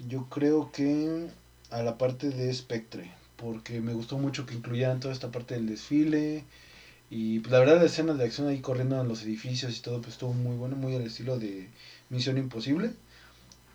[0.08, 1.28] Yo creo que
[1.70, 5.66] a la parte de Spectre, porque me gustó mucho que incluyeran toda esta parte del
[5.66, 6.44] desfile.
[7.10, 10.00] Y pues, la verdad la escena de acción ahí corriendo en los edificios y todo
[10.00, 11.68] pues estuvo muy bueno, muy al estilo de
[12.08, 12.92] Misión Imposible.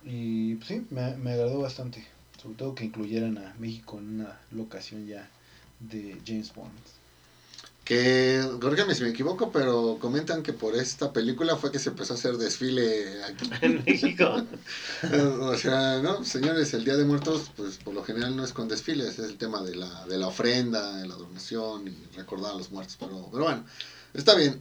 [0.04, 2.04] Y pues, sí, me, me agradó bastante.
[2.42, 5.28] Sobre todo que incluyeran a México en una locación ya
[5.80, 6.72] de James Bond.
[7.86, 12.14] Que, corrígame si me equivoco, pero comentan que por esta película fue que se empezó
[12.14, 13.48] a hacer desfile aquí.
[13.62, 14.42] En México.
[15.40, 16.24] o sea, ¿no?
[16.24, 19.36] Señores, el Día de Muertos, pues por lo general no es con desfiles, es el
[19.38, 22.96] tema de la, de la ofrenda, de la donación y recordar a los muertos.
[22.98, 23.64] Pero, pero bueno,
[24.14, 24.60] está bien.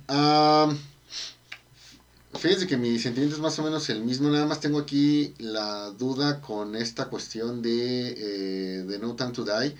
[2.37, 5.89] Fíjense que mi sentimiento es más o menos el mismo, nada más tengo aquí la
[5.89, 9.73] duda con esta cuestión de, eh, de No Time to Die.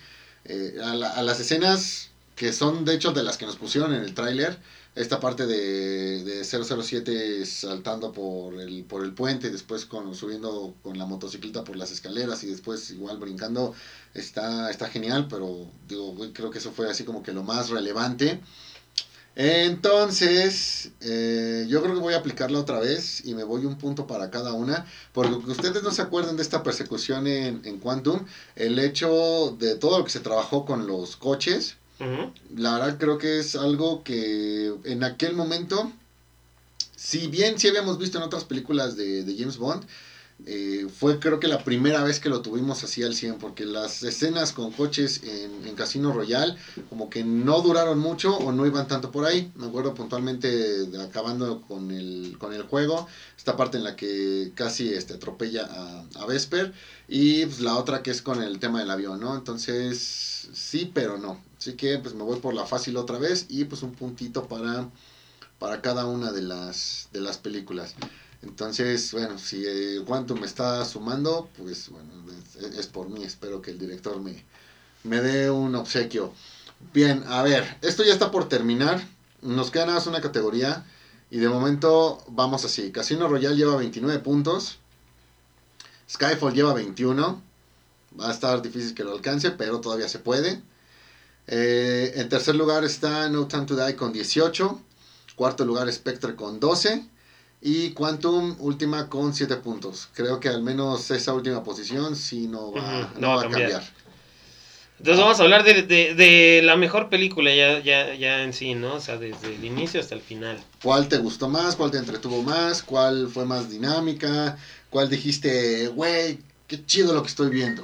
[0.46, 3.94] Eh, a, la- a las escenas que son de hecho de las que nos pusieron
[3.94, 4.60] en el tráiler,
[4.96, 10.98] esta parte de, de 007 saltando por el, por el puente, después con, subiendo con
[10.98, 13.74] la motocicleta por las escaleras y después igual brincando,
[14.14, 18.40] está, está genial, pero digo, creo que eso fue así como que lo más relevante.
[19.38, 24.08] Entonces, eh, yo creo que voy a aplicarla otra vez y me voy un punto
[24.08, 28.26] para cada una, porque que ustedes no se acuerdan de esta persecución en, en Quantum,
[28.56, 31.76] el hecho de todo lo que se trabajó con los coches,
[32.56, 35.92] La verdad creo que es algo que en aquel momento,
[36.96, 39.86] si bien sí habíamos visto en otras películas de, de James Bond,
[40.46, 44.04] eh, fue creo que la primera vez que lo tuvimos así al 100, porque las
[44.04, 46.56] escenas con coches en, Casino Royale
[46.90, 49.52] como que no duraron mucho o no iban tanto por ahí.
[49.56, 54.90] Me acuerdo puntualmente acabando con el, con el juego, esta parte en la que casi
[54.94, 56.74] este, atropella a, a Vesper
[57.08, 59.36] y pues, la otra que es con el tema del avión, ¿no?
[59.36, 61.42] Entonces, sí, pero no.
[61.58, 64.90] Así que pues me voy por la fácil otra vez y pues un puntito para,
[65.60, 67.96] para cada una de las, de las películas.
[68.46, 72.12] Entonces, bueno, si eh, Quantum me está sumando, pues bueno,
[72.78, 73.24] es, por mí.
[73.24, 74.46] Espero que el director me,
[75.04, 76.32] me dé un obsequio.
[76.94, 79.06] Bien, a ver, esto ya está por terminar.
[79.42, 80.86] Nos queda nada más una categoría.
[81.32, 82.92] Y de momento vamos así.
[82.92, 84.78] Casino Royale lleva 29 puntos.
[86.10, 87.42] Skyfall lleva 21.
[88.20, 90.62] Va a estar difícil que lo alcance, pero todavía se puede.
[91.48, 94.80] Eh, en tercer lugar está No Time to Die con 18.
[95.36, 97.15] Cuarto lugar Spectre con 12.
[97.68, 100.08] Y Quantum última con 7 puntos.
[100.14, 103.82] Creo que al menos esa última posición sí no va, no va a cambiar.
[105.00, 108.76] Entonces vamos a hablar de, de- de la mejor película ya, ya, ya en sí,
[108.76, 108.94] ¿no?
[108.94, 110.64] O sea, desde el inicio hasta el final.
[110.84, 111.76] ¿Cuál te gustó más?
[111.76, 112.84] ¿Cuál te entretuvo más?
[112.84, 114.58] ¿Cuál fue más dinámica?
[114.92, 117.84] ¿Cuál dijiste, güey, qué chido lo que estoy viendo?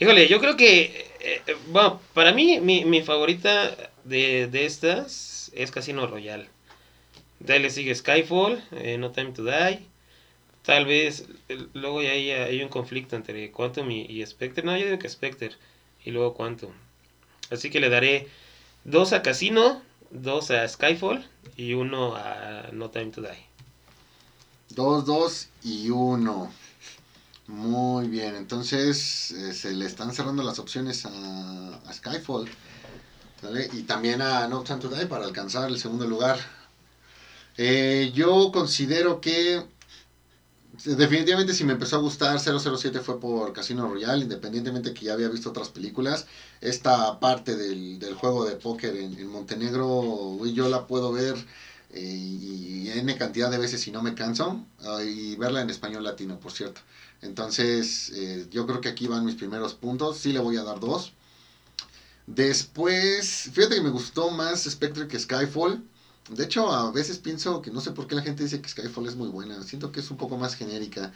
[0.00, 5.70] Híjole, yo creo que, eh, bueno, para mí mi, mi favorita de, de estas es
[5.70, 6.48] Casino Royale.
[7.40, 9.86] De ahí le sigue Skyfall, eh, No Time to Die.
[10.62, 11.26] Tal vez,
[11.72, 14.64] luego ya hay, hay un conflicto entre Quantum y, y Spectre.
[14.64, 15.52] No, yo digo que Spectre
[16.04, 16.72] y luego Quantum.
[17.50, 18.28] Así que le daré
[18.84, 23.46] dos a Casino, dos a Skyfall y uno a No Time to Die.
[24.70, 26.52] 2, 2 y 1.
[27.46, 32.48] Muy bien, entonces eh, se le están cerrando las opciones a, a Skyfall.
[33.72, 36.38] Y también a No Time to Die para alcanzar el segundo lugar.
[37.58, 39.62] Eh, yo considero que
[40.84, 45.28] definitivamente si me empezó a gustar 007 fue por Casino Royale, independientemente que ya había
[45.28, 46.26] visto otras películas.
[46.60, 51.36] Esta parte del, del juego de póker en, en Montenegro, yo la puedo ver
[51.90, 54.64] eh, y, y N cantidad de veces y no me canso.
[54.84, 56.80] ah, y verla en español latino, por cierto.
[57.22, 60.18] Entonces, eh, yo creo que aquí van mis primeros puntos.
[60.18, 61.12] Sí le voy a dar dos.
[62.26, 65.82] Después, fíjate que me gustó más Spectre que Skyfall.
[66.28, 69.06] De hecho, a veces pienso que no sé por qué la gente dice que Skyfall
[69.06, 69.62] es muy buena.
[69.62, 71.12] Siento que es un poco más genérica.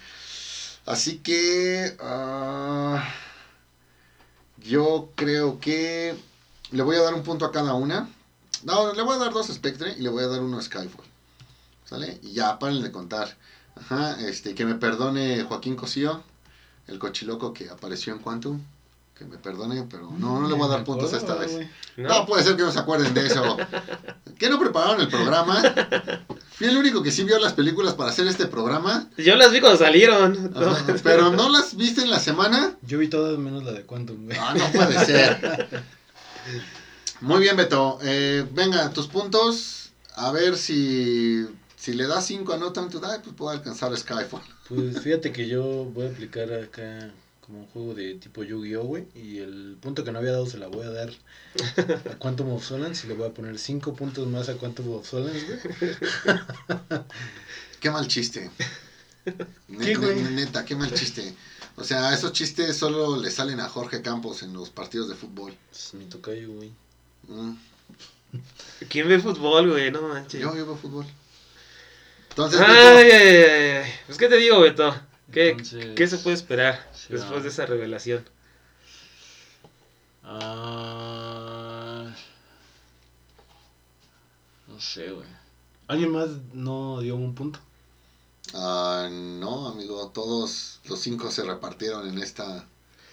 [0.87, 1.97] Así que...
[2.01, 3.05] ah,
[4.65, 6.15] yo creo que
[6.71, 8.09] le voy a dar un punto a cada una.
[8.65, 10.63] No, le voy a dar dos a Spectre y le voy a dar uno a
[10.63, 11.05] Skyfall.
[11.85, 12.19] ¿Sale?
[12.23, 13.37] Y ya, paren de contar.
[13.75, 16.23] Ajá, este, que me perdone Joaquín Cosío,
[16.87, 18.63] el cochiloco que apareció en Quantum.
[19.15, 21.59] Que me perdone, pero no, no le voy a dar puntos esta vez.
[21.97, 22.09] ¿no?
[22.09, 23.57] No, puede ser que no se acuerden de eso.
[24.39, 25.63] ¿Qué no prepararon el programa?
[26.55, 29.09] Fui el único que sí vio las películas para hacer este programa.
[29.19, 30.53] Yo las vi cuando salieron.
[31.03, 32.77] Pero no las viste en la semana.
[32.83, 34.39] Yo vi todas menos la de Quantum, güey.
[34.41, 35.85] Ah, no puede ser.
[37.21, 37.99] Muy bien, Beto.
[38.03, 39.93] Eh, venga, tus puntos.
[40.17, 41.47] A ver si,
[41.77, 44.43] si le das 5 a No Time to Die, pues puedo alcanzar Skyfall.
[44.69, 47.13] Pues fíjate que yo voy a aplicar acá
[47.45, 49.07] como un juego de tipo Yu-Gi-Oh, güey.
[49.15, 51.11] Y el punto que no había dado se la voy a dar
[52.11, 55.09] a Quantum of Solace y le voy a poner 5 puntos más a Quantum of
[55.09, 55.61] Solace, güey.
[57.81, 58.51] Qué mal chiste.
[59.69, 61.35] Neta, qué mal chiste.
[61.77, 65.57] O sea, esos chistes solo le salen a Jorge Campos en los partidos de fútbol.
[65.73, 66.71] Es mi tocayo, güey.
[67.29, 67.55] Mm,
[68.89, 69.91] ¿Quién ve fútbol, güey?
[69.91, 70.41] No manches.
[70.41, 71.07] Yo, yo veo fútbol.
[72.31, 73.93] Entonces, Ay, Beto, ay, ay, ay.
[74.07, 74.95] Pues, ¿qué te digo, Beto?
[75.33, 78.25] ¿Qué, Entonces, ¿qué se puede esperar sí, después de esa revelación?
[80.25, 82.07] Ah,
[84.69, 85.27] no sé, güey.
[85.89, 87.59] ¿Alguien más no dio un punto?
[88.55, 92.67] ah, no, amigo, todos los cinco se repartieron en esta.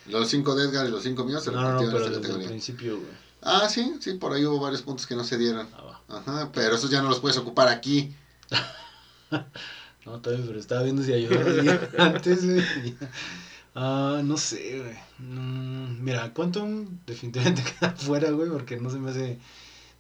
[0.08, 2.20] Los cinco de Edgar y los cinco míos se No, no, repartieron pero en esta
[2.20, 2.48] desde el categoría.
[2.50, 3.12] principio, güey.
[3.42, 5.68] Ah, sí, sí, por ahí hubo varios puntos que no se dieron.
[5.74, 6.18] Ah, va.
[6.18, 8.14] Ajá, pero esos ya no los puedes ocupar aquí.
[10.06, 12.96] No, está bien, pero estaba viendo si ayudaba antes, güey.
[13.76, 15.30] Ah, no sé, güey.
[15.30, 19.40] Mm, mira, Quantum definitivamente queda fuera, güey, porque no se me hace...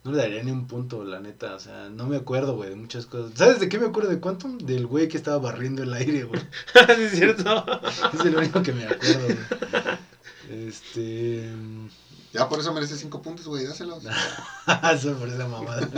[0.03, 1.55] No le daría ni un punto, la neta.
[1.55, 3.31] O sea, no me acuerdo, güey, de muchas cosas.
[3.35, 4.57] ¿Sabes de qué me acuerdo de Quantum?
[4.57, 6.39] Del güey que estaba barriendo el aire, güey.
[6.95, 7.65] ¿Sí es cierto?
[8.13, 9.37] Es el único que me acuerdo, güey.
[10.67, 11.51] Este...
[12.31, 14.03] Ya por eso merece cinco puntos, güey, dáselos.
[14.93, 15.89] Eso por esa mamada.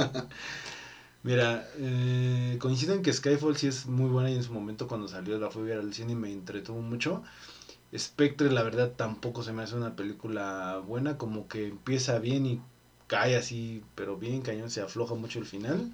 [1.23, 5.37] Mira, eh, coincido que Skyfall sí es muy buena y en su momento cuando salió
[5.37, 7.21] la fui a ver al cine y me entretuvo mucho.
[7.95, 12.61] Spectre la verdad tampoco se me hace una película buena, como que empieza bien y
[13.07, 15.91] cae así, pero bien cañón, se afloja mucho el final.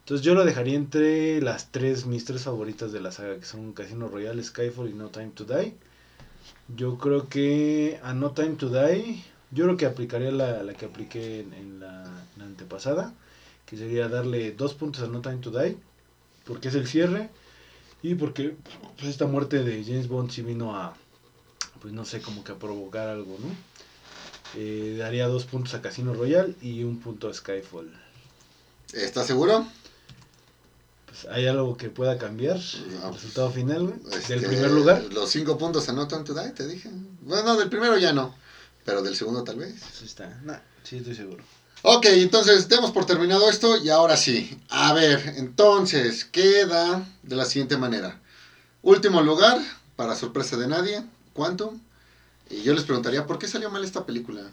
[0.00, 3.74] Entonces yo lo dejaría entre las tres, mis tres favoritas de la saga, que son
[3.74, 5.74] Casino Royale, Skyfall y No Time to Die.
[6.74, 10.86] Yo creo que a No Time to Die, yo creo que aplicaría la, la que
[10.86, 12.04] apliqué en, en la
[12.40, 13.12] antepasada,
[13.68, 15.76] que sería darle dos puntos a No Time to Die,
[16.44, 17.28] porque es el cierre,
[18.02, 18.56] y porque
[18.96, 20.96] pues, esta muerte de James Bond sí vino a,
[21.80, 23.48] pues no sé, como que a provocar algo, ¿no?
[24.56, 27.92] Eh, daría dos puntos a Casino Royale y un punto a Skyfall.
[28.94, 29.66] ¿Estás seguro?
[31.04, 32.56] Pues, ¿Hay algo que pueda cambiar?
[32.56, 33.08] No.
[33.08, 34.18] ¿El resultado final, güey?
[34.18, 35.02] Este, ¿Del primer lugar?
[35.12, 36.88] Los cinco puntos a No Time to Die, te dije.
[37.20, 38.34] Bueno, del primero ya no.
[38.86, 39.74] Pero del segundo tal vez.
[39.80, 40.40] Pues, está.
[40.44, 41.44] Nah, sí, estoy seguro.
[41.82, 44.58] Ok, entonces demos por terminado esto y ahora sí.
[44.68, 48.20] A ver, entonces queda de la siguiente manera.
[48.82, 49.60] Último lugar,
[49.94, 51.02] para sorpresa de nadie,
[51.34, 51.80] Quantum.
[52.50, 54.50] Y yo les preguntaría, ¿por qué salió mal esta película?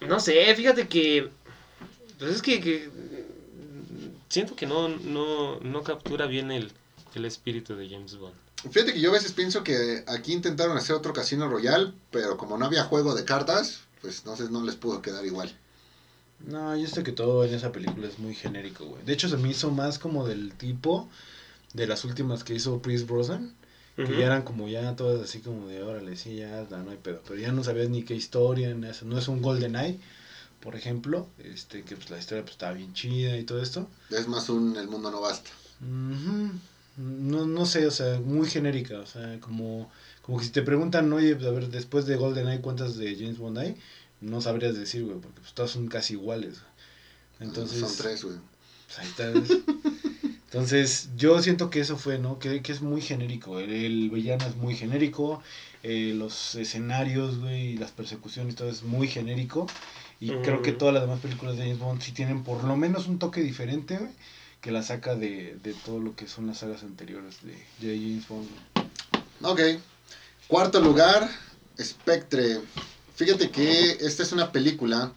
[0.00, 1.30] No sé, fíjate que.
[2.18, 2.90] Pues es que, que
[4.28, 6.70] siento que no, no, no captura bien el,
[7.14, 8.34] el espíritu de James Bond.
[8.70, 12.58] Fíjate que yo a veces pienso que aquí intentaron hacer otro Casino Royal, pero como
[12.58, 15.56] no había juego de cartas, pues sé, no les pudo quedar igual.
[16.46, 19.04] No, yo sé que todo en esa película es muy genérico, güey.
[19.04, 21.08] De hecho, se me hizo más como del tipo
[21.74, 23.54] de las últimas que hizo Chris Brosnan.
[23.96, 26.96] Que ya eran como ya todas así como de, órale, sí, ya, no, no hay
[26.96, 27.20] pedo.
[27.28, 29.04] Pero ya no sabías ni qué historia, ni eso.
[29.04, 30.00] no es un Golden Eye,
[30.60, 33.88] por ejemplo, este que pues la historia pues estaba bien chida y todo esto.
[34.08, 35.50] Es más un El Mundo No Basta.
[35.80, 39.90] No, no sé, o sea, muy genérica, o sea, como,
[40.22, 43.38] como que si te preguntan, oye, pues, a ver, después de GoldenEye, ¿cuántas de James
[43.38, 43.76] Bond hay?
[44.20, 46.60] No sabrías decir, güey, porque pues todas son casi iguales.
[46.60, 47.48] güey.
[47.48, 48.36] Entonces, Son tres, güey.
[48.86, 49.32] pues, ahí está.
[50.52, 52.38] Entonces, yo siento que eso fue, ¿no?
[52.40, 53.60] Que, que es muy genérico.
[53.60, 55.42] El, el villano es muy genérico.
[55.82, 59.66] eh, los escenarios, güey, y las persecuciones, todo es muy genérico.
[60.18, 63.06] Y creo que todas las demás películas de James Bond sí tienen por lo menos
[63.06, 64.10] un toque diferente, güey,
[64.60, 68.28] que la saca de, de todo lo que son las sagas anteriores de, de James
[68.28, 68.48] Bond.
[69.50, 69.76] güey.
[69.76, 69.80] Ok.
[70.48, 71.30] Cuarto lugar,
[71.80, 72.58] Spectre.
[73.20, 75.12] Fíjate que esta es una película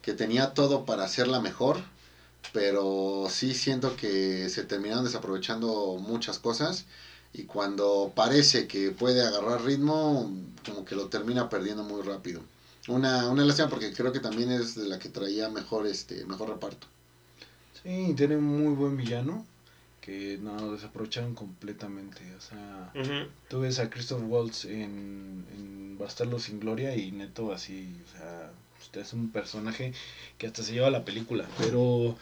[0.00, 1.82] que tenía todo para hacerla mejor,
[2.52, 6.84] pero sí siento que se terminaron desaprovechando muchas cosas
[7.32, 10.30] y cuando parece que puede agarrar ritmo,
[10.64, 12.44] como que lo termina perdiendo muy rápido.
[12.86, 16.48] Una, una lástima porque creo que también es de la que traía mejor este mejor
[16.48, 16.86] reparto.
[17.82, 19.44] Sí, tiene muy buen villano
[20.02, 22.20] que no desaprovecharon completamente.
[22.36, 23.30] O sea, Ujú.
[23.48, 28.50] tú ves a Christopher Waltz en, en Bastardo sin Gloria y neto así, o sea,
[28.82, 29.94] usted es un personaje
[30.36, 31.46] que hasta se lleva la película.
[31.56, 32.16] Pero,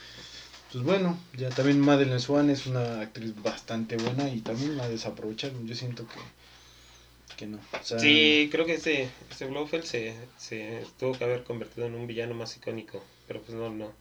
[0.71, 5.67] pues bueno, ya también Madeleine Swan es una actriz bastante buena y también la desaprovecharon.
[5.67, 7.57] Yo siento que, que no.
[7.59, 11.95] O sea, Sí, creo que este, este Blofeld se, se tuvo que haber convertido en
[11.95, 13.03] un villano más icónico.
[13.27, 13.93] Pero pues no, no.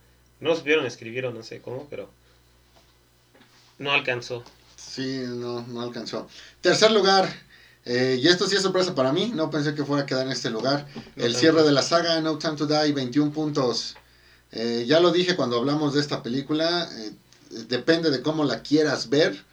[0.41, 2.09] No lo supieron escribir o no sé cómo, pero
[3.79, 4.43] no alcanzó.
[4.75, 6.27] Sí, no, no alcanzó.
[6.61, 7.27] Tercer lugar,
[7.85, 10.31] eh, y esto sí es sorpresa para mí, no pensé que fuera a quedar en
[10.31, 10.85] este lugar.
[11.15, 13.95] No el cierre de la saga, No Time to Die, 21 puntos.
[14.51, 17.11] Eh, ya lo dije cuando hablamos de esta película, eh,
[17.67, 19.43] depende de cómo la quieras ver,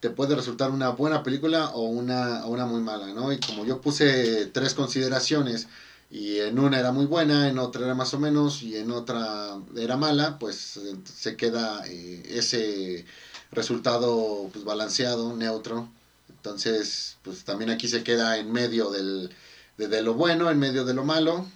[0.00, 3.32] te puede resultar una buena película o una, o una muy mala, ¿no?
[3.32, 5.66] Y como yo puse tres consideraciones,
[6.10, 9.58] y en una era muy buena, en otra era más o menos, y en otra
[9.76, 13.04] era mala, pues eh, se queda eh, ese
[13.52, 15.88] resultado pues balanceado, neutro.
[16.28, 19.30] Entonces, pues también aquí se queda en medio del,
[19.76, 21.46] de, de lo bueno, en medio de lo malo.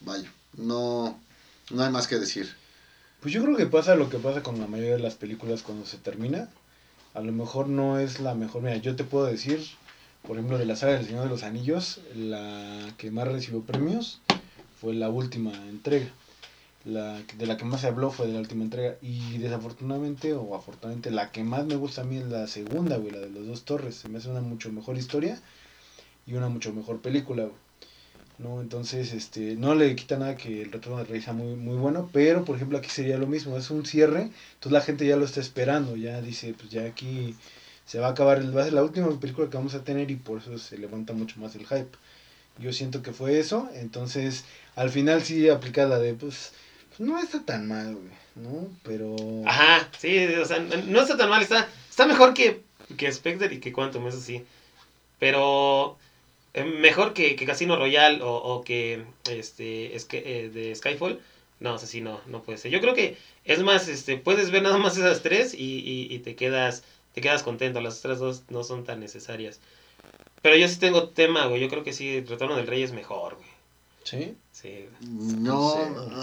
[0.00, 1.18] Vaya, no,
[1.70, 2.54] no hay más que decir.
[3.20, 5.86] Pues yo creo que pasa lo que pasa con la mayoría de las películas cuando
[5.86, 6.48] se termina.
[7.14, 8.62] A lo mejor no es la mejor.
[8.62, 9.64] Mira, yo te puedo decir,
[10.26, 14.20] por ejemplo, de la saga del Señor de los Anillos, la que más recibió premios
[14.80, 16.08] fue la última entrega.
[16.84, 18.96] La de la que más se habló fue de la última entrega.
[19.02, 23.12] Y desafortunadamente, o afortunadamente, la que más me gusta a mí es la segunda, güey,
[23.12, 23.96] la de los dos torres.
[23.96, 25.40] Se me hace una mucho mejor historia
[26.26, 27.56] y una mucho mejor película, güey.
[28.38, 28.60] ¿no?
[28.60, 32.10] Entonces, este, no le quita nada que el retorno del rey sea muy, muy bueno,
[32.12, 35.24] pero por ejemplo aquí sería lo mismo, es un cierre, entonces la gente ya lo
[35.24, 37.36] está esperando, ya dice, pues ya aquí
[37.86, 40.16] se va a acabar, va a ser la última película que vamos a tener y
[40.16, 41.90] por eso se levanta mucho más el hype.
[42.58, 44.44] Yo siento que fue eso, entonces
[44.76, 46.52] al final sí aplica la de, pues
[46.98, 48.68] no está tan mal, güey, ¿no?
[48.82, 49.16] Pero...
[49.46, 52.62] Ajá, sí, o sea, no está tan mal, está, está mejor que,
[52.96, 54.44] que Spectre y que Quantum, eso sí.
[55.18, 55.98] Pero
[56.54, 61.20] eh, mejor que, que Casino Royale o, o que este es que, eh, de Skyfall,
[61.60, 62.70] no, o sea, sí, no, no puede ser.
[62.70, 66.18] Yo creo que es más, este, puedes ver nada más esas tres y, y, y
[66.18, 66.82] te quedas
[67.14, 69.60] te quedas contento, las otras dos no son tan necesarias.
[70.40, 73.36] Pero yo sí tengo tema, güey, yo creo que sí, Retorno del Rey es mejor,
[73.36, 73.48] güey.
[74.04, 74.34] ¿Sí?
[74.62, 74.86] Sí.
[75.00, 75.74] No,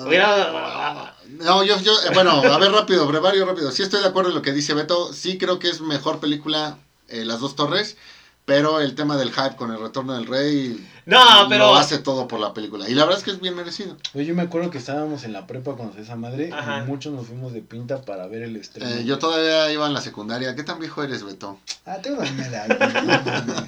[0.08, 3.71] Hubiera- no, yo, yo, eh, bueno, a ver rápido, brevario rápido.
[3.71, 5.12] Sí estoy de acuerdo en lo que dice Beto.
[5.12, 6.78] Sí creo que es mejor película
[7.10, 7.97] eh, Las Dos Torres,
[8.45, 11.68] pero el tema del hype con el retorno del rey No, pero...
[11.68, 12.89] lo hace todo por la película.
[12.89, 13.97] Y la verdad es que es bien merecido.
[14.13, 16.84] Oye, yo me acuerdo que estábamos en la prepa se esa madre Ajá.
[16.84, 18.89] y muchos nos fuimos de pinta para ver el estreno.
[18.89, 20.55] Eh, yo todavía iba en la secundaria.
[20.55, 21.59] ¿Qué tan viejo eres, Beto?
[21.86, 23.68] Ah, tengo una edad.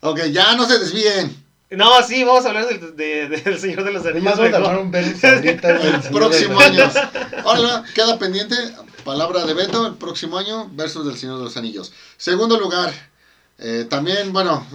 [0.00, 1.42] Ok, ya no se desvíen.
[1.76, 4.36] No, sí, vamos a hablar del, de- del Señor de los Anillos.
[4.36, 6.90] Vamos a armar un ahorita, El próximo año.
[7.44, 8.54] Ahora queda pendiente,
[9.04, 11.92] palabra de Beto, el próximo año versus del Señor de los Anillos.
[12.16, 12.92] Segundo lugar,
[13.58, 14.66] eh, también, bueno,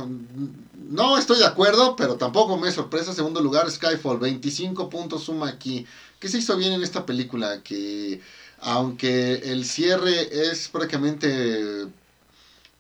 [0.90, 3.14] no estoy de acuerdo, pero tampoco me sorpresa.
[3.14, 5.86] Segundo lugar, Skyfall, 25 puntos suma aquí.
[6.20, 7.62] ¿Qué se hizo bien en esta película?
[7.64, 8.22] Que
[8.60, 11.86] aunque el cierre es prácticamente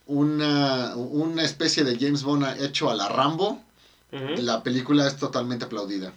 [0.08, 3.62] una, una especie de James Bond hecho a la Rambo,
[4.36, 6.14] La película es totalmente aplaudida.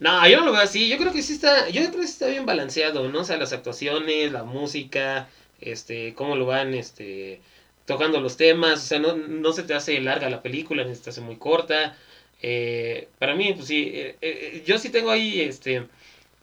[0.00, 0.88] No, yo no lo veo así.
[0.88, 3.20] Yo creo que sí está, yo creo que sí está bien balanceado, ¿no?
[3.20, 5.28] O sea, las actuaciones, la música,
[5.60, 7.40] este, cómo lo van, este,
[7.86, 8.82] tocando los temas.
[8.82, 11.36] O sea, no, no se te hace larga la película, ni se te hace muy
[11.36, 11.96] corta.
[12.42, 15.86] Eh, para mí, pues sí, eh, eh, yo sí tengo ahí, este,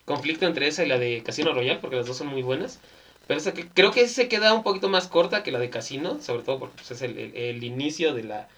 [0.05, 2.79] conflicto entre esa y la de Casino Royale, porque las dos son muy buenas.
[3.27, 6.21] Pero esa que, creo que se queda un poquito más corta que la de Casino,
[6.21, 8.49] sobre todo porque pues, es el, el- el inicio de la,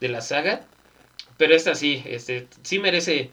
[0.00, 0.66] de la saga.
[1.42, 3.32] Pero esta sí, este, sí merece eh,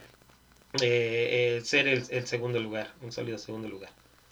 [0.82, 3.92] eh, ser el, el segundo lugar, un sólido segundo lugar.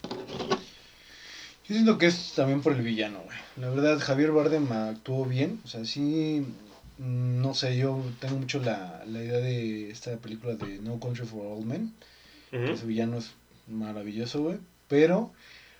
[0.10, 3.38] Yo siento que es también por el villano, güey.
[3.58, 5.62] La verdad, Javier Bardem actuó bien.
[5.64, 6.44] O sea, sí.
[6.98, 11.46] No sé, yo tengo mucho la, la idea de esta película de No Country for
[11.46, 11.94] Old Men.
[12.52, 12.66] Ujú.
[12.66, 13.34] que Ese villano es
[13.68, 14.58] maravilloso, güey.
[14.88, 15.32] Pero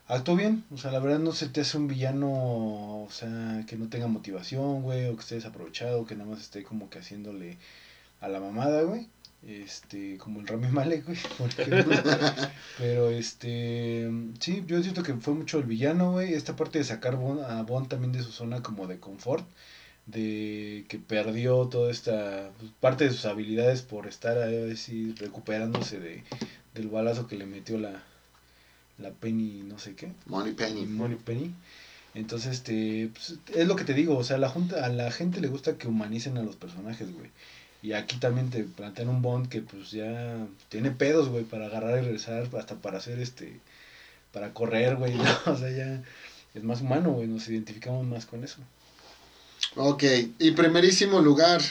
[0.06, 0.66] actuó bien.
[0.70, 4.06] O sea, la verdad no se te hace un villano, o sea, que no tenga
[4.06, 5.08] motivación, güey.
[5.08, 7.58] O que esté desaprovechado, que nada más esté como que haciéndole
[8.22, 9.08] a la mamada, güey.
[9.46, 11.18] Este, como el Rami Malek, güey.
[11.38, 11.96] por ejemplo.
[12.78, 16.34] Pero este, sí, yo siento que fue mucho el villano, güey.
[16.34, 19.46] Esta parte de sacar a Bond también de su zona como de confort,
[20.06, 26.24] de que perdió toda esta pues, parte de sus habilidades por estar así recuperándose de,
[26.74, 28.04] del balazo que le metió la,
[28.98, 30.12] la Penny, no sé qué.
[30.26, 30.86] Money Penny.
[30.86, 31.54] Money Penny.
[32.16, 35.12] Entonces, este, pues, es lo que te digo, o sea, a la, junta, a la
[35.12, 37.30] gente le gusta que humanicen a los personajes, güey.
[37.82, 42.00] Y aquí también te plantean un Bond que pues ya tiene pedos, güey, para agarrar
[42.00, 43.60] y regresar, hasta para hacer este,
[44.32, 45.24] para correr, güey, ¿no?
[45.46, 46.04] o sea, ya
[46.54, 48.58] es más humano, güey, nos identificamos más con eso.
[49.76, 50.04] Ok,
[50.40, 51.62] y primerísimo lugar,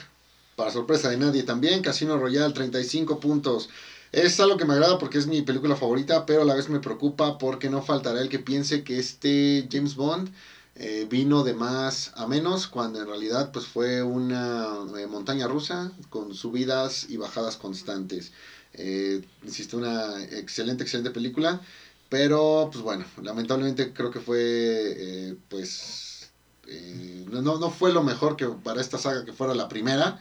[0.54, 3.68] para sorpresa de nadie también, Casino Royale, 35 puntos.
[4.12, 6.78] Es algo que me agrada porque es mi película favorita, pero a la vez me
[6.78, 10.30] preocupa porque no faltará el que piense que este James Bond
[10.78, 15.92] eh, vino de más a menos, cuando en realidad pues fue una eh, montaña rusa
[16.10, 18.32] con subidas y bajadas constantes.
[18.74, 21.60] Eh, insisto, una excelente, excelente película,
[22.08, 26.30] pero pues bueno, lamentablemente creo que fue eh, pues
[26.66, 30.20] eh, no, no fue lo mejor que para esta saga que fuera la primera.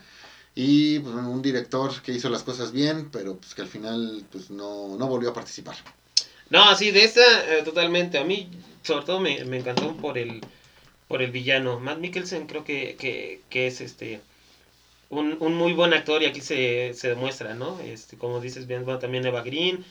[0.56, 4.49] Y pues, un director que hizo las cosas bien, pero pues que al final pues
[4.49, 5.76] no, no volvió a participar.
[6.49, 8.17] No, sí, de esta eh, totalmente.
[8.17, 8.49] A mí,
[8.83, 10.41] sobre todo, me, me encantó por el
[11.07, 11.79] por el villano.
[11.79, 14.21] Matt Mikkelsen creo que, que, que es este
[15.09, 17.79] un, un muy buen actor y aquí se, se demuestra, ¿no?
[17.81, 19.85] Este, como dices bien, también Eva Green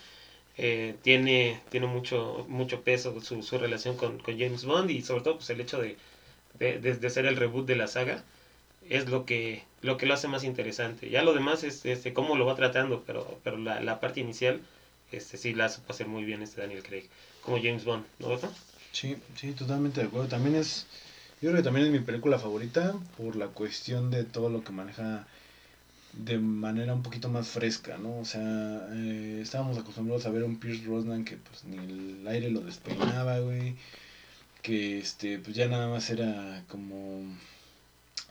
[0.58, 5.22] eh, tiene, tiene mucho, mucho peso su, su relación con, con James Bond y sobre
[5.24, 5.98] todo pues el hecho de,
[6.58, 8.24] de, de- ser el reboot de la saga
[8.88, 11.10] es lo que lo que lo hace más interesante.
[11.10, 14.60] Ya lo demás es este, cómo lo va tratando, pero, pero la, la parte inicial
[15.12, 17.08] este sí la supo hacer muy bien este Daniel Craig,
[17.42, 18.52] como James Bond, ¿no, Beto?
[18.92, 20.28] Sí, sí, totalmente de acuerdo.
[20.28, 20.86] También es,
[21.40, 24.72] yo creo que también es mi película favorita por la cuestión de todo lo que
[24.72, 25.26] maneja
[26.12, 28.18] de manera un poquito más fresca, ¿no?
[28.20, 32.50] O sea, eh, estábamos acostumbrados a ver un Pierce Brosnan que pues ni el aire
[32.50, 33.74] lo despeinaba, güey,
[34.62, 37.22] que este, pues ya nada más era como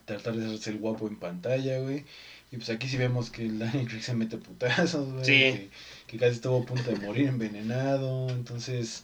[0.05, 2.05] tratar de hacerse el guapo en pantalla, güey.
[2.54, 5.26] Y pues aquí sí vemos que el Daniel Craig se mete putazos, güey.
[5.26, 5.32] Sí.
[5.32, 5.70] Que,
[6.06, 8.30] que casi estuvo a punto de morir envenenado.
[8.30, 9.04] Entonces,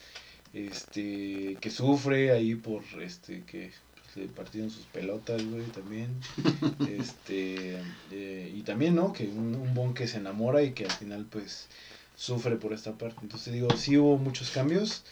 [0.53, 6.09] este, que sufre ahí por, este, que pues, le partieron sus pelotas, güey, también.
[6.99, 7.81] este,
[8.11, 9.13] eh, y también, ¿no?
[9.13, 11.69] Que un, un Bond que se enamora y que al final, pues,
[12.15, 13.17] sufre por esta parte.
[13.23, 15.05] Entonces, digo, sí hubo muchos cambios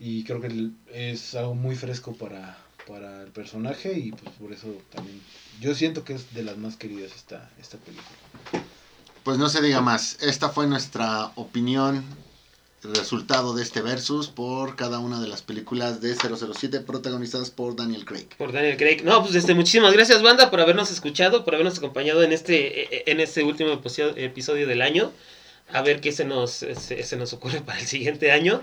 [0.00, 2.58] y creo que es algo muy fresco para,
[2.88, 5.20] para el personaje y pues por eso también
[5.60, 8.08] yo siento que es de las más queridas esta, esta película.
[9.24, 10.16] Pues no se diga más.
[10.22, 12.02] Esta fue nuestra opinión,
[12.82, 18.04] resultado de este versus por cada una de las películas de 007 protagonizadas por Daniel
[18.04, 18.28] Craig.
[18.38, 19.02] Por Daniel Craig.
[19.04, 23.02] No, pues este, muchísimas gracias, banda, por habernos escuchado, por habernos acompañado en este, eh,
[23.06, 25.12] en este último episodio, episodio del año.
[25.70, 28.62] A ver qué se nos, se, se nos ocurre para el siguiente año.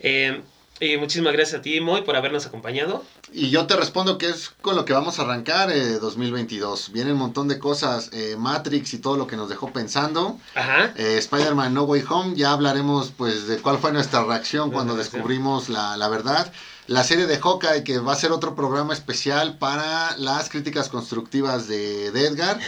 [0.00, 0.42] Eh,
[0.82, 3.04] y muchísimas gracias a ti, Moy, por habernos acompañado.
[3.32, 6.90] Y yo te respondo que es con lo que vamos a arrancar eh, 2022.
[6.92, 10.40] Viene un montón de cosas, eh, Matrix y todo lo que nos dejó pensando.
[10.56, 10.92] Ajá.
[10.96, 15.68] Eh, Spider-Man No Way Home, ya hablaremos pues de cuál fue nuestra reacción cuando descubrimos
[15.68, 16.52] la, la verdad.
[16.88, 21.68] La serie de Hawkeye, que va a ser otro programa especial para las críticas constructivas
[21.68, 22.58] de, de Edgar.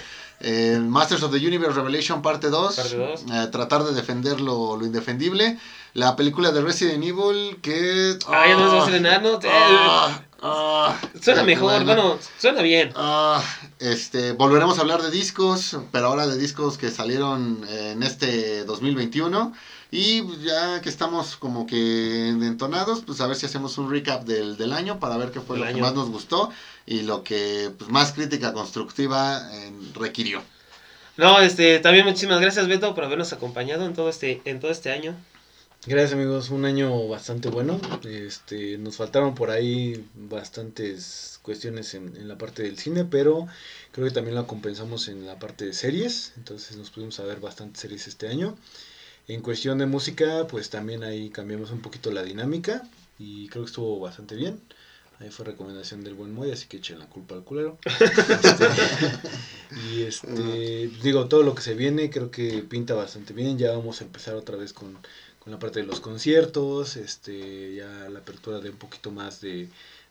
[0.40, 2.76] Eh, Masters of the Universe Revelation parte 2.
[2.76, 3.24] Parte dos.
[3.32, 5.58] Eh, tratar de defender lo, lo indefendible.
[5.94, 8.18] La película de Resident Evil que...
[8.26, 9.38] Ah, ya no se va a estrenar, ¿no?
[9.48, 12.92] Ah, ah, Suena eh, mejor, bueno, suena bien.
[12.96, 13.40] Ah,
[13.78, 18.64] este, volveremos a hablar de discos, pero ahora de discos que salieron eh, en este
[18.64, 19.54] 2021.
[19.96, 24.24] Y pues, ya que estamos como que entonados, pues a ver si hacemos un recap
[24.24, 26.50] del, del año para ver qué fue lo que más nos gustó
[26.84, 30.42] y lo que pues, más crítica constructiva eh, requirió.
[31.16, 34.90] No, este, también muchísimas gracias Beto por habernos acompañado en todo este, en todo este
[34.90, 35.14] año.
[35.86, 37.80] Gracias amigos, un año bastante bueno.
[38.02, 43.46] Este, nos faltaron por ahí bastantes cuestiones en, en la parte del cine, pero
[43.92, 46.32] creo que también la compensamos en la parte de series.
[46.36, 48.56] Entonces nos pudimos ver bastantes series este año.
[49.26, 52.82] En cuestión de música, pues también ahí cambiamos un poquito la dinámica
[53.18, 54.60] y creo que estuvo bastante bien.
[55.20, 57.78] Ahí fue recomendación del buen Moy, así que echen la culpa al culero.
[59.74, 63.58] Este, y este, digo, todo lo que se viene creo que pinta bastante bien.
[63.58, 64.98] Ya vamos a empezar otra vez con,
[65.38, 69.68] con la parte de los conciertos, este, ya la apertura de un poquito más de,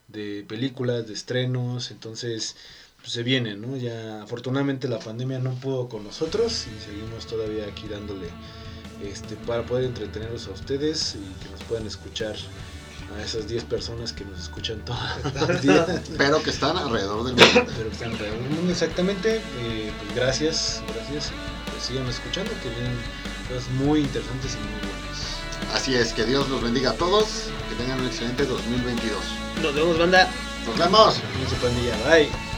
[0.08, 1.92] de películas, de estrenos.
[1.92, 2.56] Entonces,
[3.00, 3.78] pues se viene, ¿no?
[3.78, 8.28] Ya afortunadamente la pandemia no pudo con nosotros y seguimos todavía aquí dándole
[9.04, 12.36] este, para poder entretenerlos a ustedes y que nos puedan escuchar
[13.18, 15.00] a esas 10 personas que nos escuchan todos
[15.48, 15.88] los días.
[16.18, 17.72] Pero que están alrededor del mundo.
[17.76, 19.42] Pero que están alrededor del mundo, exactamente.
[19.60, 21.32] Eh, pues gracias, gracias.
[21.72, 22.98] Pues sigan escuchando, que vienen
[23.48, 25.74] cosas muy interesantes y muy buenas.
[25.74, 27.50] Así es, que Dios los bendiga a todos.
[27.70, 29.20] Que tengan un excelente 2022.
[29.62, 30.30] Nos vemos, banda.
[30.66, 31.16] Nos vemos.
[31.34, 31.98] Cuídense, pandilla.
[32.10, 32.53] Bye.